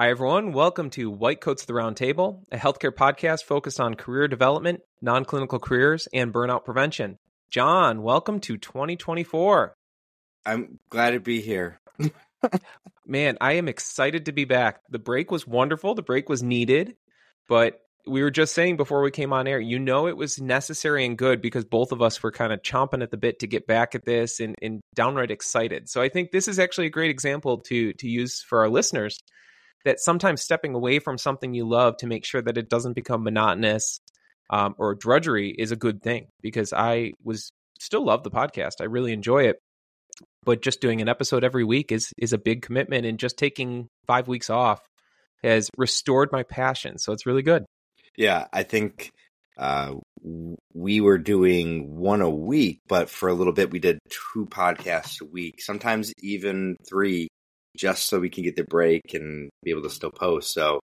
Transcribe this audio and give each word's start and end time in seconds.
Hi, 0.00 0.10
everyone. 0.10 0.52
Welcome 0.52 0.90
to 0.90 1.10
White 1.10 1.40
Coats 1.40 1.64
the 1.64 1.72
Roundtable, 1.72 2.44
a 2.52 2.56
healthcare 2.56 2.92
podcast 2.92 3.42
focused 3.42 3.80
on 3.80 3.96
career 3.96 4.28
development, 4.28 4.78
non 5.02 5.24
clinical 5.24 5.58
careers, 5.58 6.06
and 6.14 6.32
burnout 6.32 6.64
prevention. 6.64 7.18
John, 7.50 8.02
welcome 8.02 8.38
to 8.42 8.56
2024. 8.56 9.74
I'm 10.46 10.78
glad 10.88 11.10
to 11.10 11.20
be 11.20 11.40
here. 11.40 11.80
Man, 13.08 13.38
I 13.40 13.54
am 13.54 13.66
excited 13.66 14.26
to 14.26 14.32
be 14.32 14.44
back. 14.44 14.82
The 14.88 15.00
break 15.00 15.32
was 15.32 15.48
wonderful. 15.48 15.96
The 15.96 16.02
break 16.02 16.28
was 16.28 16.44
needed, 16.44 16.94
but 17.48 17.80
we 18.06 18.22
were 18.22 18.30
just 18.30 18.54
saying 18.54 18.76
before 18.76 19.02
we 19.02 19.10
came 19.10 19.32
on 19.32 19.48
air, 19.48 19.58
you 19.58 19.80
know, 19.80 20.06
it 20.06 20.16
was 20.16 20.40
necessary 20.40 21.06
and 21.06 21.18
good 21.18 21.42
because 21.42 21.64
both 21.64 21.90
of 21.90 22.02
us 22.02 22.22
were 22.22 22.30
kind 22.30 22.52
of 22.52 22.62
chomping 22.62 23.02
at 23.02 23.10
the 23.10 23.16
bit 23.16 23.40
to 23.40 23.48
get 23.48 23.66
back 23.66 23.96
at 23.96 24.04
this 24.04 24.38
and, 24.38 24.54
and 24.62 24.80
downright 24.94 25.32
excited. 25.32 25.88
So 25.88 26.00
I 26.00 26.08
think 26.08 26.30
this 26.30 26.46
is 26.46 26.60
actually 26.60 26.86
a 26.86 26.90
great 26.90 27.10
example 27.10 27.58
to 27.62 27.94
to 27.94 28.08
use 28.08 28.40
for 28.42 28.60
our 28.60 28.68
listeners 28.68 29.18
that 29.84 30.00
sometimes 30.00 30.42
stepping 30.42 30.74
away 30.74 30.98
from 30.98 31.18
something 31.18 31.54
you 31.54 31.68
love 31.68 31.96
to 31.98 32.06
make 32.06 32.24
sure 32.24 32.42
that 32.42 32.58
it 32.58 32.68
doesn't 32.68 32.94
become 32.94 33.22
monotonous 33.22 34.00
um, 34.50 34.74
or 34.78 34.94
drudgery 34.94 35.50
is 35.50 35.72
a 35.72 35.76
good 35.76 36.02
thing 36.02 36.28
because 36.42 36.72
I 36.72 37.12
was 37.22 37.52
still 37.78 38.04
love 38.04 38.22
the 38.22 38.30
podcast. 38.30 38.80
I 38.80 38.84
really 38.84 39.12
enjoy 39.12 39.44
it. 39.44 39.56
But 40.44 40.62
just 40.62 40.80
doing 40.80 41.00
an 41.00 41.08
episode 41.08 41.44
every 41.44 41.64
week 41.64 41.92
is 41.92 42.12
is 42.16 42.32
a 42.32 42.38
big 42.38 42.62
commitment 42.62 43.06
and 43.06 43.18
just 43.18 43.36
taking 43.36 43.88
5 44.06 44.26
weeks 44.26 44.50
off 44.50 44.80
has 45.44 45.70
restored 45.76 46.32
my 46.32 46.42
passion. 46.42 46.98
So 46.98 47.12
it's 47.12 47.26
really 47.26 47.42
good. 47.42 47.64
Yeah, 48.16 48.46
I 48.52 48.64
think 48.64 49.12
uh, 49.56 49.94
we 50.74 51.00
were 51.00 51.18
doing 51.18 51.96
one 51.96 52.20
a 52.20 52.30
week, 52.30 52.80
but 52.88 53.10
for 53.10 53.28
a 53.28 53.34
little 53.34 53.52
bit 53.52 53.70
we 53.70 53.78
did 53.78 53.98
two 54.08 54.46
podcasts 54.46 55.20
a 55.20 55.24
week, 55.24 55.60
sometimes 55.60 56.12
even 56.20 56.76
three 56.88 57.27
just 57.78 58.08
so 58.08 58.18
we 58.18 58.30
can 58.30 58.44
get 58.44 58.56
the 58.56 58.64
break 58.64 59.14
and 59.14 59.48
be 59.62 59.70
able 59.70 59.82
to 59.82 59.90
still 59.90 60.10
post. 60.10 60.52
So, 60.52 60.80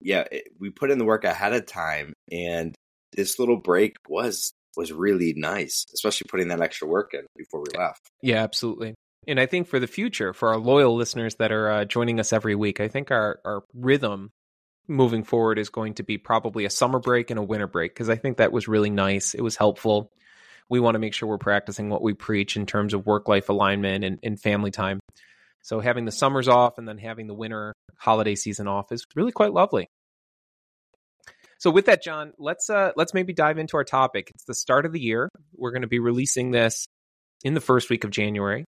yeah, 0.00 0.24
it, 0.30 0.48
we 0.58 0.70
put 0.70 0.90
in 0.90 0.98
the 0.98 1.04
work 1.04 1.24
ahead 1.24 1.52
of 1.52 1.66
time, 1.66 2.12
and 2.30 2.74
this 3.12 3.38
little 3.38 3.56
break 3.56 3.96
was 4.08 4.52
was 4.76 4.92
really 4.92 5.32
nice, 5.34 5.86
especially 5.94 6.26
putting 6.28 6.48
that 6.48 6.60
extra 6.60 6.86
work 6.86 7.14
in 7.14 7.24
before 7.36 7.60
we 7.60 7.78
left. 7.78 8.02
Yeah, 8.22 8.42
absolutely. 8.42 8.94
And 9.26 9.40
I 9.40 9.46
think 9.46 9.66
for 9.66 9.80
the 9.80 9.86
future, 9.86 10.32
for 10.32 10.50
our 10.50 10.58
loyal 10.58 10.94
listeners 10.94 11.36
that 11.36 11.50
are 11.50 11.70
uh, 11.70 11.84
joining 11.84 12.20
us 12.20 12.32
every 12.32 12.54
week, 12.54 12.80
I 12.80 12.88
think 12.88 13.10
our 13.10 13.40
our 13.44 13.62
rhythm 13.74 14.30
moving 14.88 15.24
forward 15.24 15.58
is 15.58 15.68
going 15.68 15.94
to 15.94 16.02
be 16.02 16.18
probably 16.18 16.64
a 16.64 16.70
summer 16.70 17.00
break 17.00 17.30
and 17.30 17.38
a 17.38 17.42
winter 17.42 17.66
break 17.66 17.92
because 17.92 18.08
I 18.08 18.16
think 18.16 18.36
that 18.36 18.52
was 18.52 18.68
really 18.68 18.90
nice. 18.90 19.34
It 19.34 19.42
was 19.42 19.56
helpful. 19.56 20.12
We 20.68 20.80
want 20.80 20.94
to 20.94 20.98
make 20.98 21.14
sure 21.14 21.28
we're 21.28 21.38
practicing 21.38 21.90
what 21.90 22.02
we 22.02 22.14
preach 22.14 22.56
in 22.56 22.66
terms 22.66 22.94
of 22.94 23.06
work 23.06 23.28
life 23.28 23.48
alignment 23.48 24.04
and, 24.04 24.18
and 24.22 24.40
family 24.40 24.70
time. 24.70 25.00
So 25.66 25.80
having 25.80 26.04
the 26.04 26.12
summers 26.12 26.46
off 26.46 26.78
and 26.78 26.86
then 26.86 26.96
having 26.96 27.26
the 27.26 27.34
winter 27.34 27.74
holiday 27.98 28.36
season 28.36 28.68
off 28.68 28.92
is 28.92 29.04
really 29.16 29.32
quite 29.32 29.52
lovely. 29.52 29.88
So 31.58 31.72
with 31.72 31.86
that, 31.86 32.04
John, 32.04 32.34
let's 32.38 32.70
uh, 32.70 32.92
let's 32.94 33.12
maybe 33.12 33.32
dive 33.32 33.58
into 33.58 33.76
our 33.76 33.82
topic. 33.82 34.30
It's 34.32 34.44
the 34.44 34.54
start 34.54 34.86
of 34.86 34.92
the 34.92 35.00
year. 35.00 35.28
We're 35.56 35.72
going 35.72 35.82
to 35.82 35.88
be 35.88 35.98
releasing 35.98 36.52
this 36.52 36.86
in 37.42 37.54
the 37.54 37.60
first 37.60 37.90
week 37.90 38.04
of 38.04 38.12
January. 38.12 38.64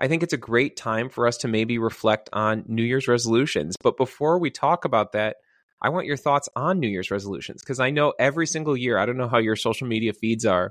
I 0.00 0.06
think 0.06 0.22
it's 0.22 0.32
a 0.32 0.38
great 0.38 0.76
time 0.76 1.08
for 1.08 1.26
us 1.26 1.38
to 1.38 1.48
maybe 1.48 1.78
reflect 1.78 2.30
on 2.32 2.62
New 2.68 2.84
Year's 2.84 3.08
resolutions. 3.08 3.74
But 3.82 3.96
before 3.96 4.38
we 4.38 4.50
talk 4.50 4.84
about 4.84 5.12
that, 5.12 5.34
I 5.82 5.88
want 5.88 6.06
your 6.06 6.16
thoughts 6.16 6.48
on 6.54 6.78
New 6.78 6.86
Year's 6.88 7.10
resolutions 7.10 7.60
because 7.60 7.80
I 7.80 7.90
know 7.90 8.12
every 8.20 8.46
single 8.46 8.76
year, 8.76 8.98
I 8.98 9.04
don't 9.04 9.16
know 9.16 9.28
how 9.28 9.38
your 9.38 9.56
social 9.56 9.88
media 9.88 10.12
feeds 10.12 10.46
are, 10.46 10.70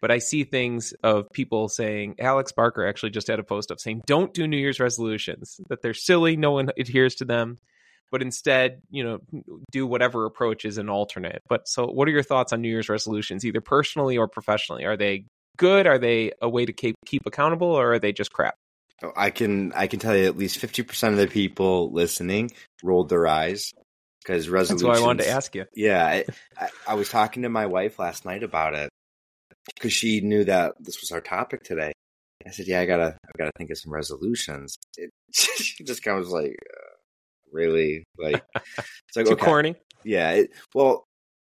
but 0.00 0.10
I 0.10 0.18
see 0.18 0.44
things 0.44 0.92
of 1.02 1.30
people 1.32 1.68
saying, 1.68 2.16
Alex 2.18 2.52
Barker 2.52 2.86
actually 2.86 3.10
just 3.10 3.26
had 3.26 3.38
a 3.38 3.44
post 3.44 3.70
up 3.70 3.80
saying, 3.80 4.02
don't 4.06 4.32
do 4.32 4.46
New 4.46 4.56
Year's 4.56 4.80
resolutions, 4.80 5.60
that 5.68 5.82
they're 5.82 5.94
silly, 5.94 6.36
no 6.36 6.52
one 6.52 6.70
adheres 6.78 7.16
to 7.16 7.24
them, 7.24 7.58
but 8.10 8.22
instead, 8.22 8.80
you 8.90 9.04
know, 9.04 9.18
do 9.70 9.86
whatever 9.86 10.24
approach 10.24 10.64
is 10.64 10.78
an 10.78 10.88
alternate. 10.88 11.42
But 11.48 11.68
so, 11.68 11.86
what 11.86 12.08
are 12.08 12.12
your 12.12 12.22
thoughts 12.22 12.52
on 12.52 12.62
New 12.62 12.70
Year's 12.70 12.88
resolutions, 12.88 13.44
either 13.44 13.60
personally 13.60 14.16
or 14.16 14.28
professionally? 14.28 14.84
Are 14.84 14.96
they 14.96 15.24
good? 15.56 15.86
Are 15.86 15.98
they 15.98 16.32
a 16.40 16.48
way 16.48 16.64
to 16.64 16.72
keep, 16.72 16.94
keep 17.04 17.22
accountable 17.26 17.68
or 17.68 17.94
are 17.94 17.98
they 17.98 18.12
just 18.12 18.32
crap? 18.32 18.54
Oh, 19.02 19.12
I 19.16 19.30
can 19.30 19.72
I 19.74 19.86
can 19.86 20.00
tell 20.00 20.16
you 20.16 20.26
at 20.26 20.36
least 20.36 20.58
fifty 20.58 20.82
percent 20.82 21.12
of 21.12 21.20
the 21.20 21.28
people 21.28 21.92
listening 21.92 22.50
rolled 22.82 23.08
their 23.08 23.28
eyes 23.28 23.72
because 24.20 24.48
resolutions. 24.48 24.82
That's 24.82 25.00
why 25.00 25.04
I 25.04 25.06
wanted 25.06 25.24
to 25.24 25.30
ask 25.30 25.54
you. 25.54 25.66
Yeah, 25.72 26.04
I, 26.04 26.24
I, 26.60 26.68
I 26.88 26.94
was 26.94 27.08
talking 27.08 27.44
to 27.44 27.48
my 27.48 27.66
wife 27.66 28.00
last 28.00 28.24
night 28.24 28.42
about 28.42 28.74
it, 28.74 28.90
because 29.74 29.92
she 29.92 30.20
knew 30.20 30.44
that 30.44 30.74
this 30.80 31.00
was 31.00 31.10
our 31.10 31.20
topic 31.20 31.62
today. 31.62 31.92
I 32.46 32.50
said, 32.50 32.66
"Yeah, 32.66 32.80
I 32.80 32.86
gotta, 32.86 33.16
I 33.24 33.38
gotta 33.38 33.52
think 33.56 33.70
of 33.70 33.78
some 33.78 33.92
resolutions." 33.92 34.76
It, 34.96 35.10
she 35.34 35.84
just 35.84 36.02
kind 36.02 36.18
of 36.18 36.24
was 36.24 36.32
like, 36.32 36.56
uh, 36.70 36.94
"Really?" 37.52 38.04
Like, 38.18 38.42
it's 38.54 39.16
like 39.16 39.26
too 39.26 39.32
okay. 39.32 39.44
corny. 39.44 39.74
Yeah. 40.04 40.32
It, 40.32 40.50
well, 40.74 41.04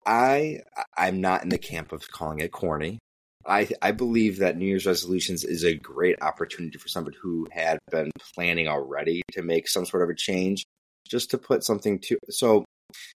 I, 0.07 0.61
I'm 0.97 1.21
not 1.21 1.43
in 1.43 1.51
the 1.51 1.59
camp 1.59 1.93
of 1.93 2.11
calling 2.11 2.41
it 2.41 2.53
corny. 2.53 2.99
I, 3.47 3.69
I 3.81 3.93
believe 3.93 4.39
that 4.39 4.57
New 4.57 4.67
Year's 4.67 4.87
resolutions 4.87 5.45
is 5.45 5.65
a 5.65 5.75
great 5.75 6.21
opportunity 6.21 6.79
for 6.79 6.89
somebody 6.89 7.17
who 7.23 7.47
had 7.51 7.79
been 7.91 8.11
planning 8.35 8.69
already 8.69 9.23
to 9.33 9.43
make 9.43 9.67
some 9.67 9.87
sort 9.87 10.03
of 10.03 10.11
a 10.11 10.15
change, 10.15 10.65
just 11.09 11.31
to 11.31 11.39
put 11.39 11.65
something 11.65 11.99
to. 12.01 12.19
So, 12.29 12.65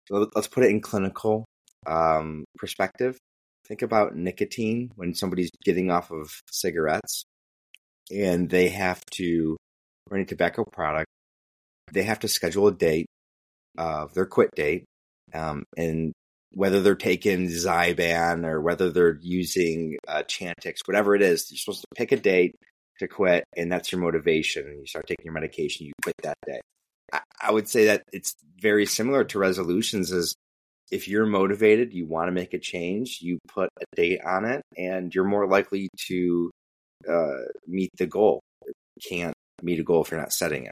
let's 0.09 0.47
put 0.47 0.63
it 0.63 0.69
in 0.69 0.81
clinical 0.81 1.45
um, 1.85 2.45
perspective 2.57 3.17
think 3.66 3.81
about 3.81 4.16
nicotine 4.16 4.91
when 4.96 5.13
somebody's 5.13 5.51
getting 5.63 5.90
off 5.90 6.12
of 6.12 6.41
cigarettes 6.51 7.24
and 8.12 8.50
they 8.50 8.69
have 8.69 9.03
to, 9.12 9.57
or 10.09 10.18
any 10.18 10.25
tobacco 10.25 10.63
product, 10.63 11.07
they 11.91 12.03
have 12.03 12.19
to 12.19 12.28
schedule 12.28 12.68
a 12.68 12.73
date 12.73 13.07
of 13.78 14.13
their 14.13 14.25
quit 14.25 14.50
date. 14.56 14.85
Um, 15.34 15.63
and 15.78 16.13
whether 16.53 16.81
they're 16.81 16.96
taking 16.96 17.47
Zyban 17.47 18.46
or 18.46 18.62
whether 18.62 18.91
they're 18.91 19.18
using 19.22 19.97
uh, 20.07 20.23
Chantix, 20.23 20.79
whatever 20.85 21.16
it 21.16 21.22
is, 21.22 21.50
you're 21.50 21.57
supposed 21.57 21.81
to 21.81 21.88
pick 21.96 22.12
a 22.12 22.18
date 22.18 22.56
to 23.00 23.07
quit, 23.07 23.44
and 23.57 23.72
that's 23.72 23.91
your 23.91 24.02
motivation. 24.02 24.68
And 24.68 24.79
you 24.79 24.85
start 24.85 25.07
taking 25.07 25.25
your 25.25 25.34
medication, 25.34 25.88
you 25.88 25.94
quit 26.03 26.16
that 26.23 26.38
day. 26.46 26.59
I, 27.41 27.52
would 27.52 27.68
say 27.68 27.85
that 27.85 28.03
it's 28.12 28.35
very 28.59 28.85
similar 28.85 29.23
to 29.25 29.40
resolutions. 29.40 30.12
Is 30.12 30.35
if 30.93 31.07
you're 31.07 31.25
motivated, 31.25 31.91
you 31.91 32.05
want 32.05 32.27
to 32.27 32.31
make 32.31 32.53
a 32.53 32.59
change, 32.59 33.17
you 33.19 33.39
put 33.47 33.69
a 33.81 33.85
date 33.95 34.21
on 34.23 34.45
it, 34.45 34.61
and 34.77 35.13
you're 35.13 35.23
more 35.23 35.47
likely 35.47 35.89
to 36.07 36.51
uh, 37.09 37.45
meet 37.67 37.89
the 37.97 38.05
goal. 38.05 38.41
You 38.67 38.73
can't 39.09 39.33
meet 39.63 39.79
a 39.79 39.83
goal 39.83 40.03
if 40.03 40.11
you're 40.11 40.19
not 40.19 40.31
setting 40.31 40.65
it. 40.65 40.71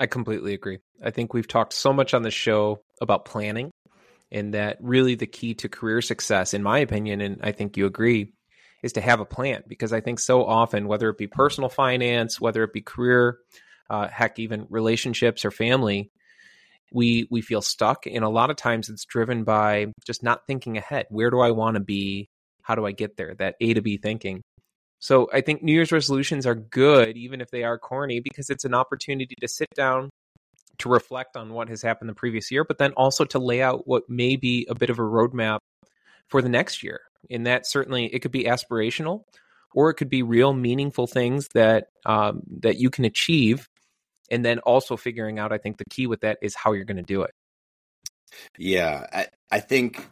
I 0.00 0.06
completely 0.06 0.54
agree. 0.54 0.78
I 1.04 1.10
think 1.10 1.34
we've 1.34 1.46
talked 1.46 1.74
so 1.74 1.92
much 1.92 2.14
on 2.14 2.22
the 2.22 2.30
show 2.30 2.80
about 3.02 3.26
planning, 3.26 3.70
and 4.32 4.54
that 4.54 4.78
really 4.80 5.16
the 5.16 5.26
key 5.26 5.52
to 5.56 5.68
career 5.68 6.00
success, 6.00 6.54
in 6.54 6.62
my 6.62 6.78
opinion, 6.78 7.20
and 7.20 7.40
I 7.42 7.52
think 7.52 7.76
you 7.76 7.84
agree, 7.84 8.32
is 8.82 8.94
to 8.94 9.02
have 9.02 9.20
a 9.20 9.26
plan. 9.26 9.64
Because 9.68 9.92
I 9.92 10.00
think 10.00 10.18
so 10.18 10.46
often, 10.46 10.88
whether 10.88 11.10
it 11.10 11.18
be 11.18 11.26
personal 11.26 11.68
finance, 11.68 12.40
whether 12.40 12.64
it 12.64 12.72
be 12.72 12.80
career, 12.80 13.36
uh, 13.90 14.08
heck, 14.08 14.38
even 14.38 14.66
relationships 14.70 15.44
or 15.44 15.50
family, 15.50 16.10
we 16.92 17.26
we 17.30 17.40
feel 17.40 17.60
stuck 17.60 18.06
and 18.06 18.24
a 18.24 18.28
lot 18.28 18.50
of 18.50 18.56
times 18.56 18.88
it's 18.88 19.04
driven 19.04 19.44
by 19.44 19.86
just 20.06 20.22
not 20.22 20.46
thinking 20.46 20.76
ahead. 20.76 21.06
Where 21.10 21.30
do 21.30 21.40
i 21.40 21.50
want 21.50 21.74
to 21.74 21.80
be? 21.80 22.28
How 22.62 22.74
do 22.74 22.86
i 22.86 22.92
get 22.92 23.16
there? 23.16 23.34
That 23.34 23.56
a 23.60 23.74
to 23.74 23.82
b 23.82 23.96
thinking. 23.96 24.42
So 24.98 25.28
i 25.32 25.40
think 25.40 25.62
new 25.62 25.72
year's 25.72 25.92
resolutions 25.92 26.46
are 26.46 26.54
good 26.54 27.16
even 27.16 27.40
if 27.40 27.50
they 27.50 27.64
are 27.64 27.78
corny 27.78 28.20
because 28.20 28.50
it's 28.50 28.64
an 28.64 28.74
opportunity 28.74 29.34
to 29.40 29.48
sit 29.48 29.68
down 29.74 30.10
to 30.78 30.88
reflect 30.88 31.36
on 31.36 31.52
what 31.52 31.68
has 31.68 31.80
happened 31.80 32.10
the 32.10 32.14
previous 32.14 32.50
year 32.50 32.64
but 32.64 32.78
then 32.78 32.92
also 32.92 33.24
to 33.24 33.38
lay 33.38 33.62
out 33.62 33.86
what 33.86 34.08
may 34.08 34.36
be 34.36 34.66
a 34.68 34.74
bit 34.74 34.90
of 34.90 34.98
a 34.98 35.02
roadmap 35.02 35.58
for 36.28 36.42
the 36.42 36.48
next 36.48 36.82
year. 36.82 37.00
And 37.30 37.46
that 37.46 37.66
certainly 37.66 38.06
it 38.06 38.20
could 38.20 38.32
be 38.32 38.44
aspirational 38.44 39.22
or 39.74 39.90
it 39.90 39.94
could 39.94 40.08
be 40.08 40.22
real 40.22 40.52
meaningful 40.52 41.06
things 41.06 41.48
that 41.54 41.88
um, 42.04 42.42
that 42.60 42.76
you 42.76 42.90
can 42.90 43.04
achieve 43.04 43.68
and 44.30 44.44
then 44.44 44.58
also 44.60 44.96
figuring 44.96 45.38
out 45.38 45.52
i 45.52 45.58
think 45.58 45.76
the 45.76 45.84
key 45.90 46.06
with 46.06 46.20
that 46.20 46.38
is 46.42 46.54
how 46.54 46.72
you're 46.72 46.84
going 46.84 46.96
to 46.96 47.02
do 47.02 47.22
it. 47.22 47.30
Yeah 48.58 49.06
I, 49.12 49.26
I 49.50 49.60
think 49.60 50.08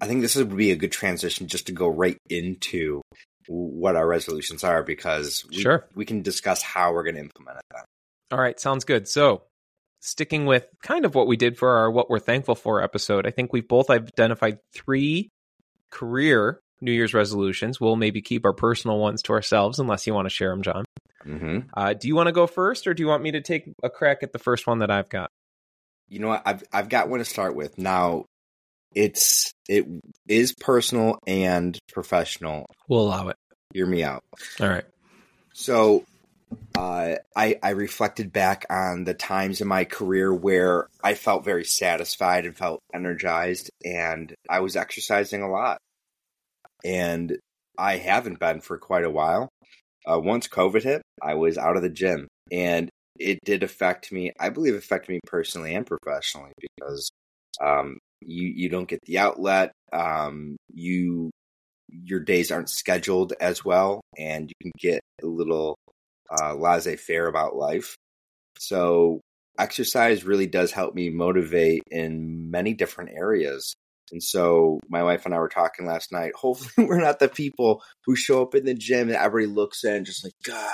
i 0.00 0.06
think 0.06 0.22
this 0.22 0.36
would 0.36 0.56
be 0.56 0.70
a 0.70 0.76
good 0.76 0.92
transition 0.92 1.46
just 1.46 1.66
to 1.66 1.72
go 1.72 1.88
right 1.88 2.18
into 2.28 3.02
what 3.48 3.96
our 3.96 4.06
resolutions 4.06 4.62
are 4.62 4.82
because 4.82 5.44
we, 5.50 5.56
sure. 5.56 5.86
we 5.94 6.04
can 6.04 6.22
discuss 6.22 6.62
how 6.62 6.92
we're 6.92 7.02
going 7.02 7.16
to 7.16 7.20
implement 7.20 7.58
it 7.58 7.64
then. 7.72 7.82
all 8.32 8.40
right 8.40 8.60
sounds 8.60 8.84
good. 8.84 9.08
So 9.08 9.42
sticking 10.00 10.46
with 10.46 10.66
kind 10.82 11.04
of 11.04 11.14
what 11.14 11.26
we 11.26 11.36
did 11.36 11.58
for 11.58 11.68
our 11.70 11.90
what 11.90 12.08
we're 12.08 12.20
thankful 12.20 12.54
for 12.54 12.82
episode 12.82 13.26
i 13.26 13.30
think 13.30 13.52
we've 13.52 13.68
both 13.68 13.90
identified 13.90 14.58
three 14.72 15.28
career 15.90 16.60
new 16.80 16.92
year's 16.92 17.14
resolutions. 17.14 17.80
We'll 17.80 17.96
maybe 17.96 18.22
keep 18.22 18.44
our 18.46 18.52
personal 18.52 18.98
ones 18.98 19.22
to 19.22 19.32
ourselves 19.32 19.78
unless 19.78 20.06
you 20.06 20.14
want 20.14 20.26
to 20.26 20.30
share 20.30 20.50
them 20.50 20.62
john 20.62 20.84
Mm-hmm. 21.26 21.68
Uh, 21.74 21.92
do 21.94 22.08
you 22.08 22.14
want 22.14 22.28
to 22.28 22.32
go 22.32 22.46
first, 22.46 22.86
or 22.86 22.94
do 22.94 23.02
you 23.02 23.08
want 23.08 23.22
me 23.22 23.32
to 23.32 23.40
take 23.40 23.64
a 23.82 23.90
crack 23.90 24.22
at 24.22 24.32
the 24.32 24.38
first 24.38 24.66
one 24.66 24.78
that 24.78 24.90
I've 24.90 25.08
got? 25.08 25.30
You 26.08 26.18
know 26.18 26.28
what? 26.28 26.42
I've 26.44 26.64
I've 26.72 26.88
got 26.88 27.08
one 27.08 27.18
to 27.18 27.24
start 27.24 27.54
with. 27.54 27.78
Now, 27.78 28.24
it's 28.94 29.52
it 29.68 29.86
is 30.26 30.54
personal 30.54 31.18
and 31.26 31.78
professional. 31.92 32.66
We'll 32.88 33.02
allow 33.02 33.28
it. 33.28 33.36
Hear 33.72 33.86
me 33.86 34.02
out. 34.02 34.22
All 34.60 34.68
right. 34.68 34.84
So, 35.52 36.04
uh, 36.76 37.16
I, 37.36 37.58
I 37.62 37.70
reflected 37.70 38.32
back 38.32 38.66
on 38.70 39.04
the 39.04 39.14
times 39.14 39.60
in 39.60 39.68
my 39.68 39.84
career 39.84 40.32
where 40.32 40.88
I 41.02 41.14
felt 41.14 41.44
very 41.44 41.64
satisfied 41.64 42.46
and 42.46 42.56
felt 42.56 42.80
energized, 42.94 43.70
and 43.84 44.34
I 44.48 44.60
was 44.60 44.76
exercising 44.76 45.42
a 45.42 45.50
lot. 45.50 45.78
And 46.84 47.38
I 47.78 47.98
haven't 47.98 48.40
been 48.40 48.60
for 48.60 48.78
quite 48.78 49.04
a 49.04 49.10
while. 49.10 49.48
Uh, 50.06 50.18
once 50.18 50.48
COVID 50.48 50.82
hit, 50.82 51.02
I 51.22 51.34
was 51.34 51.58
out 51.58 51.76
of 51.76 51.82
the 51.82 51.90
gym, 51.90 52.28
and 52.50 52.88
it 53.18 53.38
did 53.44 53.62
affect 53.62 54.12
me. 54.12 54.32
I 54.40 54.48
believe 54.48 54.74
affected 54.74 55.12
me 55.12 55.20
personally 55.26 55.74
and 55.74 55.86
professionally 55.86 56.52
because 56.60 57.10
um, 57.60 57.98
you 58.20 58.48
you 58.48 58.68
don't 58.68 58.88
get 58.88 59.00
the 59.06 59.18
outlet. 59.18 59.72
Um, 59.92 60.56
you 60.72 61.30
your 61.88 62.20
days 62.20 62.50
aren't 62.50 62.70
scheduled 62.70 63.34
as 63.40 63.64
well, 63.64 64.00
and 64.16 64.48
you 64.48 64.54
can 64.62 64.72
get 64.78 65.00
a 65.22 65.26
little 65.26 65.76
uh, 66.30 66.54
laissez 66.54 66.96
faire 66.96 67.26
about 67.26 67.56
life. 67.56 67.96
So 68.58 69.20
exercise 69.58 70.24
really 70.24 70.46
does 70.46 70.72
help 70.72 70.94
me 70.94 71.10
motivate 71.10 71.82
in 71.90 72.50
many 72.50 72.74
different 72.74 73.10
areas. 73.10 73.74
And 74.12 74.22
so 74.22 74.80
my 74.88 75.02
wife 75.02 75.26
and 75.26 75.34
I 75.34 75.38
were 75.38 75.48
talking 75.48 75.86
last 75.86 76.12
night. 76.12 76.32
Hopefully, 76.36 76.86
we're 76.86 77.00
not 77.00 77.18
the 77.18 77.28
people 77.28 77.82
who 78.04 78.16
show 78.16 78.42
up 78.42 78.54
in 78.54 78.64
the 78.64 78.74
gym 78.74 79.08
and 79.08 79.16
everybody 79.16 79.52
looks 79.52 79.84
in 79.84 80.04
just 80.04 80.24
like 80.24 80.34
God. 80.44 80.70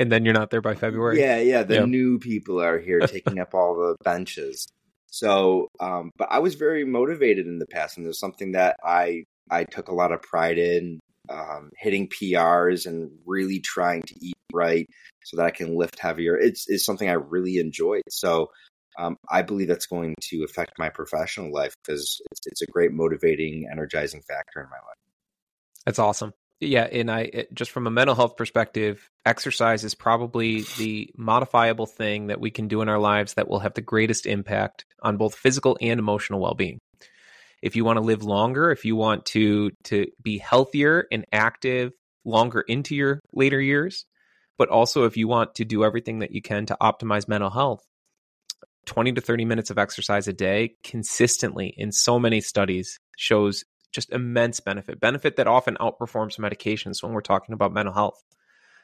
And 0.00 0.12
then 0.12 0.24
you're 0.24 0.34
not 0.34 0.50
there 0.50 0.60
by 0.60 0.74
February. 0.74 1.20
Yeah, 1.20 1.40
yeah. 1.40 1.64
The 1.64 1.86
new 1.86 2.18
people 2.18 2.60
are 2.60 2.78
here 2.78 3.00
taking 3.06 3.40
up 3.40 3.52
all 3.54 3.74
the 3.74 3.96
benches. 4.04 4.68
So, 5.10 5.68
um, 5.80 6.12
but 6.16 6.28
I 6.30 6.38
was 6.38 6.54
very 6.54 6.84
motivated 6.84 7.46
in 7.46 7.58
the 7.58 7.66
past, 7.66 7.96
and 7.96 8.06
there's 8.06 8.20
something 8.20 8.52
that 8.52 8.76
I 8.84 9.24
I 9.50 9.64
took 9.64 9.88
a 9.88 9.94
lot 9.94 10.12
of 10.12 10.22
pride 10.22 10.58
in 10.58 11.00
um, 11.30 11.70
hitting 11.76 12.08
PRs 12.08 12.86
and 12.86 13.10
really 13.26 13.60
trying 13.60 14.02
to 14.02 14.14
eat 14.20 14.36
right 14.52 14.88
so 15.24 15.36
that 15.36 15.46
I 15.46 15.50
can 15.50 15.76
lift 15.76 15.98
heavier. 15.98 16.36
It's 16.36 16.68
is 16.68 16.84
something 16.84 17.08
I 17.08 17.14
really 17.14 17.58
enjoyed. 17.58 18.02
So 18.08 18.50
um, 18.98 19.16
I 19.30 19.42
believe 19.42 19.68
that's 19.68 19.86
going 19.86 20.14
to 20.30 20.44
affect 20.44 20.78
my 20.78 20.88
professional 20.88 21.52
life 21.52 21.74
because 21.82 22.20
it's, 22.30 22.40
it's 22.46 22.62
a 22.62 22.66
great 22.66 22.92
motivating, 22.92 23.68
energizing 23.70 24.22
factor 24.28 24.60
in 24.60 24.66
my 24.68 24.76
life. 24.76 24.98
That's 25.86 25.98
awesome. 25.98 26.32
Yeah, 26.60 26.84
and 26.84 27.08
I 27.08 27.20
it, 27.20 27.54
just 27.54 27.70
from 27.70 27.86
a 27.86 27.90
mental 27.90 28.16
health 28.16 28.36
perspective, 28.36 29.08
exercise 29.24 29.84
is 29.84 29.94
probably 29.94 30.62
the 30.76 31.10
modifiable 31.16 31.86
thing 31.86 32.26
that 32.26 32.40
we 32.40 32.50
can 32.50 32.66
do 32.66 32.82
in 32.82 32.88
our 32.88 32.98
lives 32.98 33.34
that 33.34 33.48
will 33.48 33.60
have 33.60 33.74
the 33.74 33.80
greatest 33.80 34.26
impact 34.26 34.84
on 35.00 35.16
both 35.16 35.36
physical 35.36 35.78
and 35.80 36.00
emotional 36.00 36.40
well-being. 36.40 36.80
If 37.62 37.76
you 37.76 37.84
want 37.84 37.98
to 37.98 38.04
live 38.04 38.24
longer, 38.24 38.72
if 38.72 38.84
you 38.84 38.96
want 38.96 39.26
to 39.26 39.70
to 39.84 40.06
be 40.20 40.38
healthier 40.38 41.06
and 41.12 41.24
active 41.32 41.92
longer 42.24 42.60
into 42.60 42.96
your 42.96 43.20
later 43.32 43.60
years, 43.60 44.04
but 44.58 44.68
also 44.68 45.04
if 45.04 45.16
you 45.16 45.28
want 45.28 45.54
to 45.56 45.64
do 45.64 45.84
everything 45.84 46.18
that 46.20 46.32
you 46.32 46.42
can 46.42 46.66
to 46.66 46.76
optimize 46.82 47.28
mental 47.28 47.50
health, 47.50 47.84
20 48.88 49.12
to 49.12 49.20
30 49.20 49.44
minutes 49.44 49.70
of 49.70 49.78
exercise 49.78 50.26
a 50.28 50.32
day 50.32 50.74
consistently 50.82 51.74
in 51.76 51.92
so 51.92 52.18
many 52.18 52.40
studies 52.40 52.98
shows 53.18 53.62
just 53.92 54.10
immense 54.10 54.60
benefit, 54.60 54.98
benefit 54.98 55.36
that 55.36 55.46
often 55.46 55.76
outperforms 55.76 56.38
medications 56.38 57.02
when 57.02 57.12
we're 57.12 57.20
talking 57.20 57.52
about 57.52 57.72
mental 57.72 57.92
health. 57.92 58.20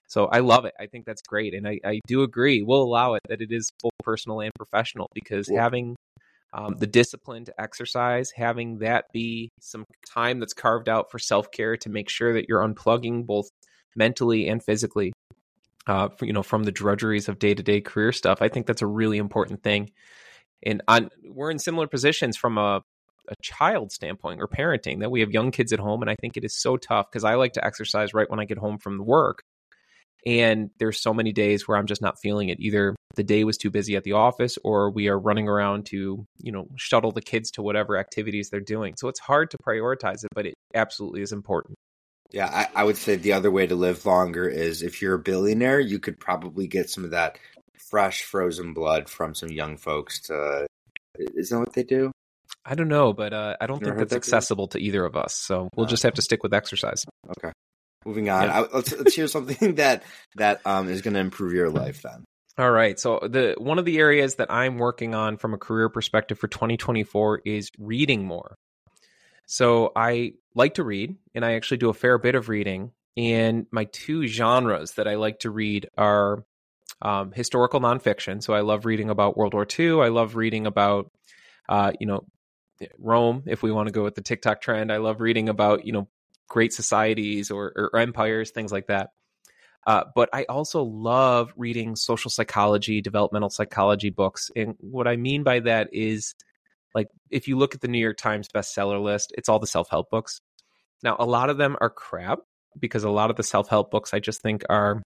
So 0.07 0.27
I 0.27 0.41
love 0.41 0.67
it. 0.67 0.75
I 0.79 0.87
think 0.87 1.07
that's 1.07 1.23
great. 1.23 1.55
And 1.55 1.67
I, 1.67 1.81
I 1.85 2.01
do 2.07 2.23
agree. 2.23 2.63
We'll 2.63 2.83
allow 2.83 3.15
it 3.15 3.23
that 3.29 3.41
it 3.41 3.51
is 3.51 3.73
both 3.83 3.93
personal 4.03 4.41
and 4.41 4.53
professional 4.55 5.09
because 5.15 5.49
yeah. 5.51 5.63
having 5.63 5.97
um, 6.53 6.77
the 6.79 6.87
discipline 6.87 7.47
to 7.47 7.59
exercise, 7.59 8.31
having 8.31 8.79
that 8.79 9.07
be 9.13 9.49
some 9.61 9.85
time 10.07 10.39
that's 10.39 10.53
carved 10.53 10.91
out 10.91 11.11
for 11.11 11.19
self 11.19 11.51
care 11.51 11.79
to 11.79 11.89
make 11.89 12.11
sure 12.11 12.35
that 12.35 12.47
you're 12.49 12.63
unplugging 12.63 13.25
both 13.25 13.49
mentally 13.97 14.49
and 14.49 14.63
physically, 14.63 15.13
uh, 15.87 16.09
you 16.21 16.33
know, 16.33 16.43
from 16.43 16.65
the 16.65 16.73
drudgeries 16.73 17.29
of 17.29 17.39
day 17.39 17.55
to 17.55 17.63
day 17.63 17.81
career 17.81 18.13
stuff. 18.13 18.39
I 18.41 18.49
think 18.49 18.67
that's 18.67 18.83
a 18.83 18.87
really 18.87 19.19
important 19.19 19.63
thing. 19.63 19.91
And 20.65 20.83
on, 20.89 21.11
we're 21.25 21.51
in 21.51 21.59
similar 21.59 21.87
positions 21.87 22.37
from 22.37 22.59
a 22.59 22.83
a 23.29 23.35
child 23.43 23.93
standpoint 23.93 24.41
or 24.41 24.49
parenting 24.49 25.01
that 25.01 25.11
we 25.11 25.21
have 25.21 25.31
young 25.31 25.51
kids 25.51 25.73
at 25.73 25.79
home 25.79 26.03
and 26.03 26.11
i 26.11 26.17
think 26.21 26.37
it 26.37 26.45
is 26.45 26.55
so 26.55 26.77
tough 26.77 27.07
because 27.11 27.25
i 27.25 27.35
like 27.35 27.53
to 27.53 27.65
exercise 27.65 28.13
right 28.13 28.31
when 28.31 28.41
i 28.41 28.45
get 28.45 28.59
home 28.59 28.79
from 28.79 29.05
work 29.05 29.43
and 30.27 30.71
there's 30.79 31.01
so 31.01 31.15
many 31.15 31.33
days 31.33 31.67
where 31.67 31.77
i'm 31.79 31.87
just 31.87 32.03
not 32.03 32.19
feeling 32.21 32.49
it 32.49 32.61
either 32.61 32.95
the 33.17 33.25
day 33.25 33.45
was 33.45 33.57
too 33.57 33.71
busy 33.71 33.97
at 33.97 34.05
the 34.05 34.13
office 34.13 34.59
or 34.65 34.91
we 34.91 35.09
are 35.09 35.19
running 35.19 35.49
around 35.49 35.87
to 35.87 36.27
you 36.39 36.53
know 36.53 36.67
shuttle 36.77 37.13
the 37.13 37.23
kids 37.23 37.51
to 37.51 37.63
whatever 37.63 37.97
activities 37.97 38.51
they're 38.51 38.61
doing 38.61 38.95
so 38.97 39.09
it's 39.09 39.21
hard 39.21 39.51
to 39.51 39.59
prioritize 39.67 40.25
it 40.25 40.31
but 40.35 40.47
it 40.47 40.55
absolutely 40.75 41.23
is 41.23 41.33
important 41.33 41.77
yeah 42.31 42.47
I, 42.47 42.81
I 42.81 42.85
would 42.85 42.97
say 42.97 43.17
the 43.17 43.33
other 43.33 43.51
way 43.51 43.67
to 43.67 43.75
live 43.75 44.05
longer 44.07 44.49
is 44.49 44.83
if 44.83 45.01
you're 45.03 45.15
a 45.15 45.19
billionaire 45.19 45.81
you 45.81 45.99
could 45.99 46.19
probably 46.19 46.67
get 46.67 46.91
some 46.91 47.05
of 47.05 47.11
that 47.11 47.39
fresh 47.91 48.23
frozen 48.23 48.75
blood 48.75 49.09
from 49.09 49.35
some 49.35 49.51
young 49.51 49.77
folks 49.77 50.21
to 50.23 50.67
is 51.19 51.51
that 51.51 51.59
what 51.59 51.73
they 51.73 51.85
do 51.85 52.11
I 52.65 52.75
don't 52.75 52.89
know, 52.89 53.13
but 53.13 53.33
uh, 53.35 53.57
I 53.61 53.67
don't 53.67 53.83
think 53.83 53.97
that's 53.97 54.15
accessible 54.15 54.69
to 54.69 54.79
either 54.79 55.05
of 55.05 55.17
us. 55.17 55.35
So 55.35 55.69
we'll 55.75 55.87
uh, 55.87 55.89
just 55.89 56.03
have 56.05 56.15
to 56.15 56.23
stick 56.23 56.43
with 56.43 56.55
exercise. 56.55 57.05
Okay. 57.37 57.53
Moving 58.07 58.31
on. 58.31 58.45
Yeah. 58.45 58.61
I, 58.61 58.67
let's, 58.75 58.93
let's 58.97 59.15
hear 59.15 59.27
something 59.27 59.75
that 59.77 60.03
that 60.37 60.61
um, 60.67 60.89
is 60.89 61.03
going 61.03 61.15
to 61.15 61.21
improve 61.21 61.53
your 61.53 61.71
life 61.71 62.03
then. 62.03 62.25
All 62.57 62.71
right. 62.71 62.99
So 62.99 63.21
the 63.23 63.55
one 63.59 63.79
of 63.79 63.85
the 63.85 63.99
areas 63.99 64.37
that 64.37 64.51
I'm 64.51 64.79
working 64.79 65.15
on 65.15 65.37
from 65.37 65.55
a 65.55 65.59
career 65.59 65.89
perspective 65.89 66.39
for 66.39 66.49
2024 66.49 67.43
is 67.45 67.71
reading 67.79 68.25
more. 68.25 68.55
So 69.47 69.93
I 69.95 70.35
like 70.55 70.75
to 70.75 70.85
read, 70.85 71.17
and 71.35 71.45
I 71.45 71.55
actually 71.55 71.79
do 71.79 71.89
a 71.89 71.95
fair 71.95 72.19
bit 72.19 72.35
of 72.35 72.49
reading. 72.49 72.93
And 73.17 73.67
my 73.71 73.85
two 73.85 74.27
genres 74.27 74.93
that 74.93 75.07
I 75.07 75.15
like 75.15 75.41
to 75.41 75.51
read 75.51 75.89
are 75.97 76.45
um, 77.03 77.33
historical 77.33 77.81
nonfiction. 77.81 78.43
So 78.43 78.55
I 78.55 78.61
love 78.61 78.85
reading 78.85 79.11
about 79.11 79.37
World 79.37 79.55
War 79.55 79.67
II. 79.79 80.01
I 80.01 80.09
love 80.09 80.37
reading 80.37 80.67
about, 80.67 81.11
uh, 81.69 81.93
you 82.01 82.07
know, 82.07 82.25
Rome, 82.99 83.45
if 83.47 83.63
we 83.63 83.71
want 83.71 83.87
to 83.87 83.93
go 83.93 84.03
with 84.03 84.15
the 84.15 84.23
TikTok 84.23 84.61
trend. 84.61 84.91
I 84.91 84.97
love 84.97 85.21
reading 85.21 85.49
about, 85.49 85.87
you 85.87 85.93
know, 85.93 86.09
great 86.49 86.73
societies 86.73 87.51
or, 87.51 87.73
or 87.77 87.99
empires, 87.99 88.51
things 88.51 88.73
like 88.73 88.89
that. 88.89 89.11
Uh, 89.87 90.05
but 90.15 90.31
I 90.33 90.45
also 90.45 90.83
love 90.83 91.53
reading 91.57 91.95
social 91.95 92.31
psychology, 92.31 93.01
developmental 93.01 93.51
psychology 93.51 94.11
books. 94.11 94.51
And 94.57 94.77
what 94.81 95.07
I 95.07 95.17
mean 95.17 95.43
by 95.43 95.61
that 95.61 95.91
is 95.93 96.35
like 96.95 97.09
if 97.31 97.49
you 97.49 97.57
look 97.57 97.75
at 97.75 97.81
the 97.81 97.89
New 97.89 97.99
York 97.99 98.17
Times 98.17 98.49
bestseller 98.55 99.03
list, 99.03 99.33
it's 99.37 99.49
all 99.49 99.59
the 99.59 99.67
self 99.67 99.89
help 99.91 100.11
books. 100.11 100.41
Now, 101.03 101.17
a 101.19 101.27
lot 101.27 101.51
of 101.51 101.59
them 101.59 101.77
are 101.81 101.91
crap 101.91 102.41
because 102.79 103.05
a 103.05 103.11
lot 103.11 103.31
of 103.31 103.37
the 103.37 103.43
self 103.43 103.69
help 103.69 103.91
books 103.91 104.15
I 104.15 104.21
just 104.21 104.43
think 104.43 104.63
are, 104.69 105.03